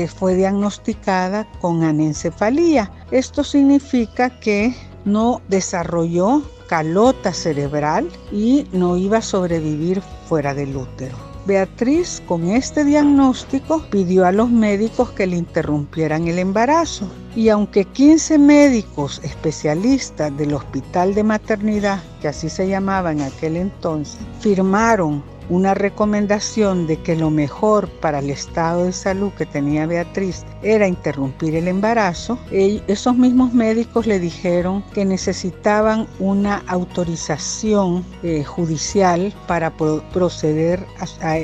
fue 0.08 0.36
diagnosticada 0.36 1.48
con 1.62 1.84
anencefalía. 1.84 2.92
Esto 3.12 3.44
significa 3.44 4.30
que 4.40 4.74
no 5.06 5.42
desarrolló 5.48 6.44
calota 6.68 7.34
cerebral 7.34 8.10
y 8.32 8.68
no 8.72 8.98
iba 8.98 9.20
a 9.20 9.22
sobrevivir 9.22 10.02
fuera 10.28 10.54
del 10.54 10.76
útero. 10.76 11.16
Beatriz 11.46 12.24
con 12.28 12.50
este 12.50 12.84
diagnóstico 12.84 13.84
pidió 13.92 14.26
a 14.26 14.32
los 14.32 14.50
médicos 14.50 15.12
que 15.12 15.28
le 15.28 15.38
interrumpieran 15.38 16.28
el 16.28 16.40
embarazo 16.40 17.08
y 17.36 17.50
aunque 17.50 17.86
15 17.86 18.40
médicos 18.40 19.22
especialistas 19.24 20.36
del 20.38 20.56
hospital 20.56 21.14
de 21.14 21.24
maternidad, 21.24 22.02
que 22.20 22.30
así 22.30 22.50
se 22.50 22.68
llamaba 22.68 23.12
en 23.12 23.22
aquel 23.22 23.58
entonces, 23.58 24.18
firmaron 24.40 25.24
una 25.50 25.74
recomendación 25.74 26.88
de 26.88 26.98
que 26.98 27.16
lo 27.16 27.30
mejor 27.30 27.90
para 28.00 28.20
el 28.20 28.30
estado 28.30 28.86
de 28.86 28.94
salud 28.94 29.32
que 29.38 29.46
tenía 29.46 29.86
Beatriz 29.86 30.44
era 30.62 30.88
interrumpir 30.88 31.56
el 31.56 31.68
embarazo, 31.68 32.40
esos 32.52 33.16
mismos 33.16 33.54
médicos 33.54 34.08
le 34.08 34.20
dijeron 34.20 34.84
que 34.94 35.06
necesitaban 35.06 36.08
una 36.20 36.64
autorización 36.68 38.04
eh, 38.24 38.44
judicial 38.44 39.34
para 39.48 39.72
proceder 39.76 40.86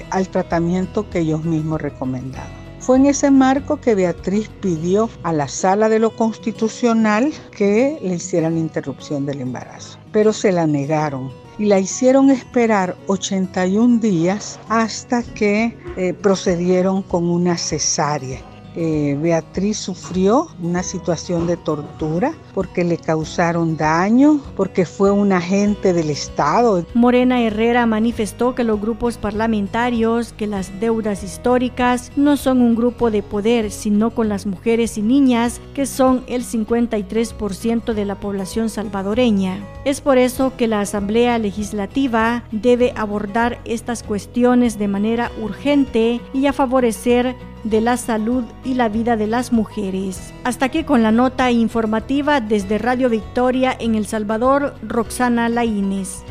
al 0.10 0.28
tratamiento 0.30 1.10
que 1.10 1.20
ellos 1.20 1.43
mismos 1.43 1.82
recomendaban. 1.82 2.62
Fue 2.82 2.97
en 2.97 3.06
ese 3.06 3.30
marco 3.30 3.80
que 3.80 3.93
Beatriz 3.93 4.49
pidió 4.60 5.08
a 5.22 5.32
la 5.34 5.47
sala 5.47 5.88
de 5.88 5.99
lo 5.99 6.16
constitucional 6.16 7.32
que 7.56 7.99
le 8.02 8.16
hicieran 8.16 8.58
interrupción 8.58 9.28
del 9.28 9.41
embarazo, 9.41 9.99
pero 10.12 10.34
se 10.34 10.52
la 10.52 10.66
negaron 10.66 11.32
y 11.62 11.66
la 11.66 11.78
hicieron 11.78 12.32
esperar 12.32 12.97
81 13.05 13.99
días 13.99 14.59
hasta 14.68 15.22
que 15.22 15.78
eh, 15.95 16.12
procedieron 16.12 17.03
con 17.03 17.30
una 17.30 17.55
cesárea. 17.55 18.51
Eh, 18.76 19.18
Beatriz 19.22 19.78
sufrió 19.78 20.48
una 20.62 20.84
situación 20.84 21.48
de 21.48 21.58
tortura 21.58 22.34
porque 22.54 22.84
le 22.84 22.98
causaron 22.98 23.78
daño, 23.78 24.40
porque 24.56 24.86
fue 24.86 25.12
un 25.12 25.32
agente 25.32 25.94
del 25.94 26.10
Estado. 26.10 26.86
Morena 26.94 27.42
Herrera 27.42 27.86
manifestó 27.86 28.56
que 28.56 28.64
los 28.64 28.80
grupos 28.80 29.18
parlamentarios, 29.18 30.34
que 30.34 30.48
las 30.48 30.80
deudas 30.80 31.24
históricas 31.24 32.12
no 32.16 32.38
son 32.38 32.62
un 32.62 32.76
grupo 32.76 33.12
de 33.12 33.24
poder, 33.24 33.72
sino 33.72 34.12
con 34.12 34.30
las 34.30 34.46
mujeres 34.46 34.98
y 34.98 35.02
niñas, 35.02 35.60
que 35.74 35.86
son 35.86 36.24
el 36.28 36.44
53% 36.44 37.94
de 37.94 38.06
la 38.06 38.16
población 38.16 38.70
salvadoreña. 38.70 39.60
Es 39.86 40.02
por 40.02 40.18
eso 40.18 40.54
que 40.58 40.68
la 40.68 40.82
Asamblea 40.82 41.38
Legislativa 41.40 42.44
debe 42.52 42.94
abordar 42.96 43.60
estas 43.66 44.04
cuestiones 44.04 44.78
de 44.78 44.88
manera 44.88 45.32
urgente 45.42 46.22
y 46.34 46.46
a 46.46 46.54
favorecer 46.54 47.36
de 47.64 47.82
la 47.82 47.97
salud 47.97 48.43
y 48.64 48.74
la 48.74 48.89
vida 48.89 49.18
de 49.18 49.28
las 49.28 49.51
mujeres. 49.51 50.34
Hasta 50.43 50.66
aquí 50.66 50.84
con 50.84 51.03
la 51.03 51.12
nota 51.12 51.51
informativa 51.51 52.41
desde 52.41 52.78
Radio 52.78 53.09
Victoria 53.09 53.76
en 53.80 53.95
El 53.95 54.05
Salvador, 54.05 54.76
Roxana 54.82 55.49
Laínez. 55.49 56.24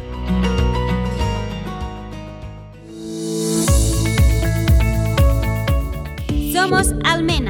Somos 6.52 6.94
Almena 7.04 7.49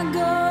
I 0.00 0.12
go 0.12 0.49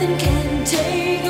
nothing 0.00 0.18
can 0.18 0.64
take 0.64 1.29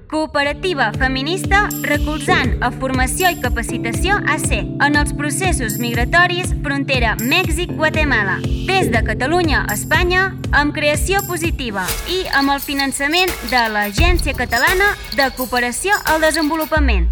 cooperativa 0.11 0.91
feminista 0.91 1.69
recolzant 1.87 2.57
a 2.59 2.69
formació 2.75 3.29
i 3.31 3.37
capacitació 3.39 4.17
AC 4.27 4.51
en 4.59 4.97
els 4.99 5.13
processos 5.15 5.77
migratoris 5.79 6.51
frontera 6.65 7.15
Mèxic-Guatemala, 7.21 8.41
des 8.67 8.91
de 8.91 9.01
Catalunya 9.07 9.63
a 9.63 9.77
Espanya, 9.77 10.25
amb 10.51 10.75
creació 10.75 11.23
positiva 11.29 11.85
i 12.11 12.25
amb 12.35 12.51
el 12.51 12.59
finançament 12.59 13.31
de 13.49 13.63
l'Agència 13.71 14.35
Catalana 14.35 14.91
de 15.15 15.29
Cooperació 15.37 15.95
al 16.11 16.19
Desenvolupament. 16.27 17.07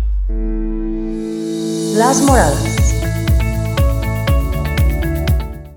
Las 1.96 2.22
Moradas. 2.28 2.76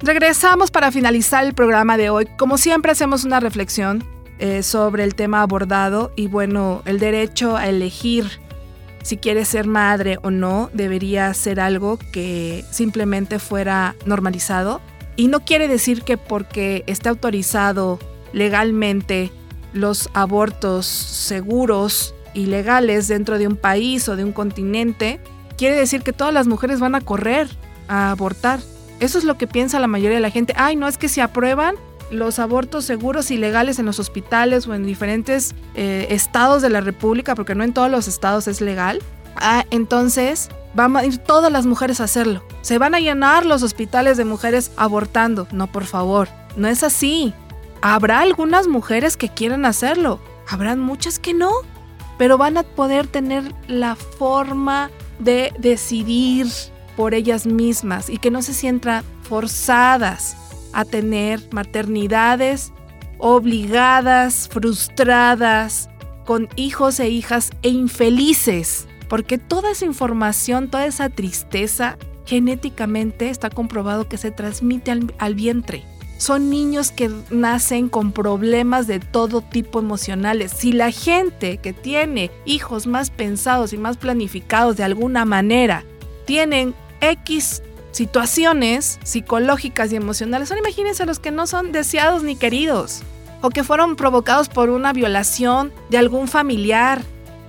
Regresamos 0.02 0.72
para 0.72 0.90
finalizar 0.90 1.44
el 1.44 1.54
programa 1.54 1.96
de 1.96 2.10
hoy. 2.10 2.26
Como 2.36 2.58
siempre 2.58 2.90
hacemos 2.90 3.24
una 3.24 3.38
reflexión 3.38 4.02
eh, 4.38 4.62
sobre 4.62 5.04
el 5.04 5.14
tema 5.14 5.42
abordado 5.42 6.12
y 6.16 6.26
bueno, 6.26 6.82
el 6.84 6.98
derecho 6.98 7.56
a 7.56 7.68
elegir 7.68 8.40
si 9.02 9.16
quieres 9.16 9.48
ser 9.48 9.66
madre 9.66 10.18
o 10.22 10.30
no 10.30 10.70
debería 10.72 11.32
ser 11.34 11.60
algo 11.60 11.98
que 12.12 12.64
simplemente 12.70 13.38
fuera 13.38 13.96
normalizado. 14.06 14.80
Y 15.16 15.28
no 15.28 15.40
quiere 15.40 15.68
decir 15.68 16.02
que 16.02 16.16
porque 16.16 16.84
esté 16.86 17.08
autorizado 17.08 17.98
legalmente 18.32 19.30
los 19.72 20.08
abortos 20.14 20.86
seguros 20.86 22.14
y 22.34 22.46
legales 22.46 23.08
dentro 23.08 23.38
de 23.38 23.46
un 23.46 23.56
país 23.56 24.08
o 24.08 24.16
de 24.16 24.24
un 24.24 24.32
continente, 24.32 25.20
quiere 25.58 25.76
decir 25.76 26.02
que 26.02 26.12
todas 26.12 26.32
las 26.32 26.46
mujeres 26.46 26.80
van 26.80 26.94
a 26.94 27.00
correr 27.00 27.48
a 27.88 28.10
abortar. 28.10 28.60
Eso 29.00 29.18
es 29.18 29.24
lo 29.24 29.36
que 29.36 29.46
piensa 29.46 29.80
la 29.80 29.88
mayoría 29.88 30.16
de 30.16 30.22
la 30.22 30.30
gente. 30.30 30.54
Ay, 30.56 30.76
no 30.76 30.86
es 30.88 30.96
que 30.96 31.08
se 31.08 31.20
aprueban 31.20 31.74
los 32.12 32.38
abortos 32.38 32.84
seguros 32.84 33.30
y 33.30 33.38
legales 33.38 33.78
en 33.78 33.86
los 33.86 33.98
hospitales 33.98 34.66
o 34.68 34.74
en 34.74 34.84
diferentes 34.84 35.54
eh, 35.74 36.06
estados 36.10 36.62
de 36.62 36.70
la 36.70 36.80
República, 36.80 37.34
porque 37.34 37.54
no 37.54 37.64
en 37.64 37.72
todos 37.72 37.90
los 37.90 38.06
estados 38.06 38.46
es 38.46 38.60
legal. 38.60 39.00
Ah, 39.36 39.64
entonces 39.70 40.50
van 40.74 40.96
a 40.96 41.04
ir 41.04 41.18
todas 41.18 41.50
las 41.50 41.66
mujeres 41.66 42.00
a 42.00 42.04
hacerlo. 42.04 42.44
Se 42.60 42.78
van 42.78 42.94
a 42.94 43.00
llenar 43.00 43.46
los 43.46 43.62
hospitales 43.62 44.16
de 44.16 44.24
mujeres 44.24 44.70
abortando. 44.76 45.48
No, 45.52 45.66
por 45.66 45.84
favor, 45.84 46.28
no 46.56 46.68
es 46.68 46.82
así. 46.82 47.32
Habrá 47.80 48.20
algunas 48.20 48.68
mujeres 48.68 49.16
que 49.16 49.28
quieran 49.28 49.64
hacerlo, 49.64 50.20
habrán 50.48 50.78
muchas 50.78 51.18
que 51.18 51.34
no, 51.34 51.50
pero 52.16 52.38
van 52.38 52.56
a 52.56 52.62
poder 52.62 53.08
tener 53.08 53.52
la 53.66 53.96
forma 53.96 54.90
de 55.18 55.52
decidir 55.58 56.46
por 56.96 57.14
ellas 57.14 57.46
mismas 57.46 58.08
y 58.08 58.18
que 58.18 58.30
no 58.30 58.42
se 58.42 58.54
sientan 58.54 59.02
forzadas 59.22 60.36
a 60.72 60.84
tener 60.84 61.40
maternidades 61.52 62.72
obligadas, 63.18 64.48
frustradas, 64.48 65.88
con 66.24 66.48
hijos 66.56 67.00
e 67.00 67.08
hijas 67.08 67.50
e 67.62 67.68
infelices, 67.68 68.86
porque 69.08 69.38
toda 69.38 69.70
esa 69.70 69.84
información, 69.84 70.68
toda 70.68 70.86
esa 70.86 71.08
tristeza, 71.08 71.98
genéticamente 72.26 73.28
está 73.28 73.50
comprobado 73.50 74.08
que 74.08 74.16
se 74.16 74.30
transmite 74.30 74.90
al, 75.18 75.34
vientre. 75.34 75.84
Son 76.18 76.50
niños 76.50 76.92
que 76.92 77.10
nacen 77.30 77.88
con 77.88 78.12
problemas 78.12 78.86
de 78.86 79.00
todo 79.00 79.40
tipo 79.40 79.80
emocionales. 79.80 80.52
Si 80.52 80.72
la 80.72 80.92
gente 80.92 81.58
que 81.58 81.72
tiene 81.72 82.30
hijos 82.44 82.86
más 82.86 83.10
pensados 83.10 83.72
y 83.72 83.76
más 83.76 83.96
planificados 83.96 84.76
de 84.76 84.84
alguna 84.84 85.24
manera 85.24 85.84
tienen 86.24 86.74
X 87.00 87.62
situaciones 87.92 88.98
psicológicas 89.04 89.92
y 89.92 89.96
emocionales, 89.96 90.50
ahora 90.50 90.60
imagínense 90.60 91.06
los 91.06 91.18
que 91.18 91.30
no 91.30 91.46
son 91.46 91.72
deseados 91.72 92.22
ni 92.22 92.36
queridos 92.36 93.02
o 93.42 93.50
que 93.50 93.64
fueron 93.64 93.96
provocados 93.96 94.48
por 94.48 94.70
una 94.70 94.92
violación 94.92 95.72
de 95.90 95.98
algún 95.98 96.28
familiar 96.28 97.02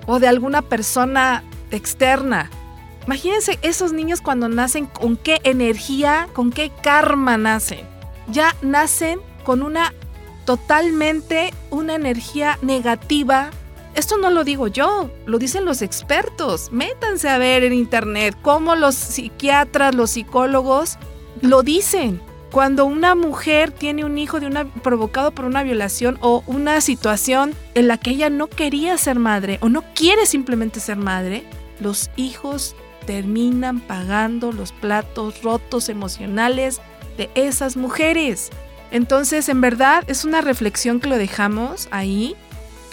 o 0.06 0.20
de 0.20 0.28
alguna 0.28 0.62
persona 0.62 1.44
externa. 1.72 2.50
Imagínense 3.06 3.60
esos 3.62 3.94
niños 3.94 4.22
cuando 4.22 4.48
nacen, 4.50 4.86
con 4.86 5.18
qué 5.18 5.40
energía, 5.44 6.28
con 6.34 6.52
qué 6.52 6.72
karma 6.82 7.38
nacen. 7.38 7.82
Ya 8.28 8.56
nacen 8.62 9.20
con 9.44 9.62
una 9.62 9.94
totalmente 10.46 11.54
una 11.70 11.96
energía 11.96 12.58
negativa. 12.62 13.52
Esto 13.96 14.18
no 14.18 14.32
lo 14.32 14.44
digo 14.44 14.68
yo, 14.68 15.12
lo 15.26 15.38
dicen 15.38 15.66
los 15.66 15.82
expertos. 15.82 16.72
Métanse 16.72 17.30
a 17.30 17.38
ver 17.38 17.64
en 17.64 17.74
internet 17.74 18.36
cómo 18.42 18.76
los 18.76 18.96
psiquiatras, 18.96 19.94
los 19.94 20.12
psicólogos 20.12 20.98
lo 21.42 21.62
dicen. 21.62 22.20
Cuando 22.52 22.86
una 22.86 23.16
mujer 23.16 23.72
tiene 23.72 24.06
un 24.06 24.18
hijo 24.18 24.40
de 24.40 24.46
una, 24.46 24.66
provocado 24.66 25.32
por 25.32 25.46
una 25.46 25.64
violación 25.64 26.18
o 26.22 26.44
una 26.46 26.82
situación 26.82 27.56
en 27.74 27.88
la 27.88 27.98
que 27.98 28.12
ella 28.12 28.30
no 28.30 28.48
quería 28.48 28.98
ser 28.98 29.18
madre 29.18 29.58
o 29.62 29.70
no 29.70 29.84
quiere 29.96 30.26
simplemente 30.26 30.80
ser 30.80 30.98
madre, 30.98 31.44
los 31.80 32.12
hijos 32.16 32.76
terminan 33.06 33.80
pagando 33.80 34.52
los 34.52 34.72
platos 34.72 35.42
rotos 35.42 35.90
emocionales 35.90 36.80
de 37.18 37.30
esas 37.36 37.76
mujeres. 37.76 38.50
Entonces, 38.92 39.50
en 39.50 39.62
verdad, 39.62 40.04
es 40.08 40.24
una 40.24 40.42
reflexión 40.42 41.00
que 41.00 41.10
lo 41.10 41.18
dejamos 41.18 41.88
ahí, 41.90 42.36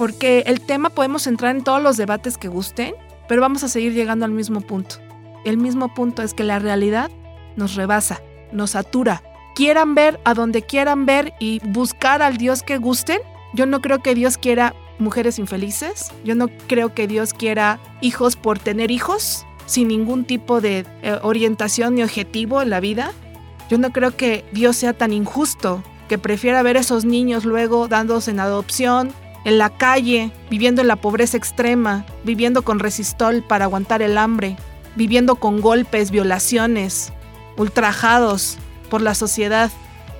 porque 0.00 0.44
el 0.46 0.62
tema 0.62 0.88
podemos 0.88 1.26
entrar 1.26 1.54
en 1.54 1.62
todos 1.62 1.82
los 1.82 1.98
debates 1.98 2.38
que 2.38 2.48
gusten, 2.48 2.94
pero 3.28 3.42
vamos 3.42 3.64
a 3.64 3.68
seguir 3.68 3.92
llegando 3.92 4.24
al 4.24 4.30
mismo 4.30 4.62
punto. 4.62 4.96
El 5.44 5.58
mismo 5.58 5.92
punto 5.92 6.22
es 6.22 6.32
que 6.32 6.42
la 6.42 6.58
realidad 6.58 7.10
nos 7.56 7.74
rebasa, 7.74 8.22
nos 8.50 8.70
satura. 8.70 9.22
Quieran 9.54 9.94
ver 9.94 10.18
a 10.24 10.32
donde 10.32 10.62
quieran 10.62 11.04
ver 11.04 11.34
y 11.38 11.60
buscar 11.68 12.22
al 12.22 12.38
Dios 12.38 12.62
que 12.62 12.78
gusten. 12.78 13.20
Yo 13.52 13.66
no 13.66 13.82
creo 13.82 13.98
que 13.98 14.14
Dios 14.14 14.38
quiera 14.38 14.74
mujeres 14.98 15.38
infelices. 15.38 16.10
Yo 16.24 16.34
no 16.34 16.48
creo 16.66 16.94
que 16.94 17.06
Dios 17.06 17.34
quiera 17.34 17.78
hijos 18.00 18.36
por 18.36 18.58
tener 18.58 18.90
hijos, 18.90 19.44
sin 19.66 19.88
ningún 19.88 20.24
tipo 20.24 20.62
de 20.62 20.86
eh, 21.02 21.18
orientación 21.20 21.96
ni 21.96 22.02
objetivo 22.02 22.62
en 22.62 22.70
la 22.70 22.80
vida. 22.80 23.12
Yo 23.68 23.76
no 23.76 23.90
creo 23.90 24.16
que 24.16 24.46
Dios 24.50 24.76
sea 24.76 24.94
tan 24.94 25.12
injusto 25.12 25.82
que 26.08 26.16
prefiera 26.16 26.62
ver 26.62 26.78
esos 26.78 27.04
niños 27.04 27.44
luego 27.44 27.86
dándose 27.86 28.30
en 28.30 28.40
adopción, 28.40 29.12
en 29.44 29.58
la 29.58 29.70
calle, 29.70 30.30
viviendo 30.50 30.82
en 30.82 30.88
la 30.88 30.96
pobreza 30.96 31.36
extrema, 31.36 32.04
viviendo 32.24 32.62
con 32.62 32.78
resistol 32.78 33.42
para 33.42 33.64
aguantar 33.64 34.02
el 34.02 34.18
hambre, 34.18 34.56
viviendo 34.96 35.36
con 35.36 35.60
golpes, 35.60 36.10
violaciones, 36.10 37.12
ultrajados 37.56 38.58
por 38.90 39.00
la 39.00 39.14
sociedad. 39.14 39.70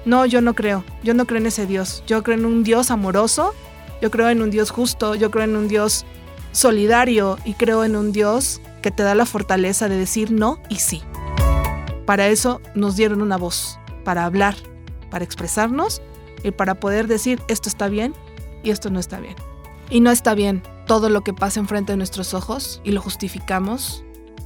No, 0.05 0.25
yo 0.25 0.41
no 0.41 0.55
creo. 0.55 0.85
Yo 1.03 1.15
no 1.15 1.27
creo 1.27 1.41
en 1.41 1.47
ese 1.47 1.67
Dios. 1.67 2.03
Yo 2.07 2.23
creo 2.23 2.39
en 2.39 2.47
un 2.47 2.63
Dios 2.63 2.91
amoroso, 2.91 3.55
yo 4.01 4.11
creo 4.11 4.31
en 4.31 4.41
un 4.41 4.51
Dios 4.51 4.71
justo, 4.71 5.15
yo 5.15 5.31
creo 5.31 5.45
en 5.45 5.57
un 5.57 5.69
Dios 5.69 6.07
solidario 6.53 7.39
y 7.45 7.55
creo 7.55 7.85
en 7.85 7.97
un 7.97 8.13
Dios 8.13 8.61
que 8.83 8.91
te 8.91 9.03
da 9.03 9.15
la 9.15 9.27
fortaleza 9.27 9.89
de 9.89 9.97
decir 9.97 10.33
no 10.33 10.61
y 10.69 10.77
sí. 10.77 11.03
Para 12.07 12.29
eso 12.29 12.61
nos 12.75 12.97
dieron 12.97 13.23
una 13.23 13.37
voz, 13.37 13.79
para 14.05 14.25
hablar, 14.25 14.57
para 15.11 15.25
expresarnos 15.25 16.01
y 16.43 16.51
para 16.51 16.77
poder 16.77 17.07
decir 17.07 17.41
esto 17.49 17.69
está 17.69 17.89
bien 17.89 18.15
y 18.63 18.71
esto 18.71 18.91
no 18.91 19.01
está 19.01 19.21
bien. 19.21 19.37
Y 19.89 20.01
no 20.01 20.11
está 20.11 20.35
bien 20.35 20.63
todo 20.87 21.09
lo 21.09 21.23
que 21.23 21.33
pasa 21.33 21.61
enfrente 21.61 21.93
de 21.93 21.97
nuestros 21.97 22.35
ojos 22.35 22.81
y 22.85 22.93
lo 22.93 23.01
justificamos 23.01 24.05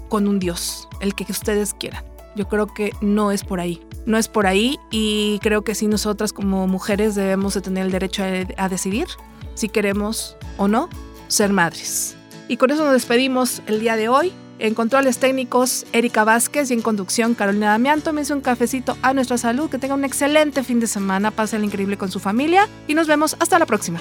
con 0.08 0.28
un 0.28 0.38
Dios, 0.38 0.88
el 1.00 1.14
que 1.14 1.26
ustedes 1.30 1.74
quieran. 1.74 2.04
Yo 2.36 2.48
creo 2.48 2.66
que 2.66 2.92
no 3.00 3.30
es 3.30 3.44
por 3.44 3.60
ahí. 3.60 3.80
No 4.06 4.18
es 4.18 4.28
por 4.28 4.46
ahí 4.46 4.78
y 4.90 5.38
creo 5.40 5.62
que 5.62 5.74
sí 5.74 5.86
nosotras 5.86 6.32
como 6.32 6.66
mujeres 6.66 7.14
debemos 7.14 7.54
de 7.54 7.60
tener 7.60 7.86
el 7.86 7.92
derecho 7.92 8.22
a, 8.22 8.62
a 8.62 8.68
decidir 8.68 9.06
si 9.54 9.68
queremos 9.68 10.36
o 10.56 10.68
no 10.68 10.88
ser 11.28 11.52
madres. 11.52 12.16
Y 12.48 12.56
con 12.56 12.70
eso 12.70 12.84
nos 12.84 12.92
despedimos 12.92 13.62
el 13.66 13.80
día 13.80 13.96
de 13.96 14.08
hoy. 14.08 14.32
En 14.58 14.74
controles 14.74 15.18
técnicos, 15.18 15.84
Erika 15.92 16.24
Vázquez 16.24 16.70
y 16.70 16.74
en 16.74 16.82
conducción, 16.82 17.34
Carolina 17.34 17.70
Damián. 17.70 18.02
Tómense 18.02 18.32
un 18.32 18.40
cafecito 18.40 18.96
a 19.02 19.12
nuestra 19.12 19.36
salud, 19.36 19.68
que 19.68 19.78
tenga 19.78 19.94
un 19.94 20.04
excelente 20.04 20.62
fin 20.62 20.78
de 20.80 20.86
semana, 20.86 21.30
pasen 21.30 21.64
increíble 21.64 21.96
con 21.96 22.10
su 22.10 22.20
familia 22.20 22.68
y 22.86 22.94
nos 22.94 23.08
vemos 23.08 23.36
hasta 23.40 23.58
la 23.58 23.66
próxima. 23.66 24.00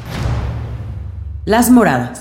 Las 1.51 1.69
Moradas. 1.69 2.20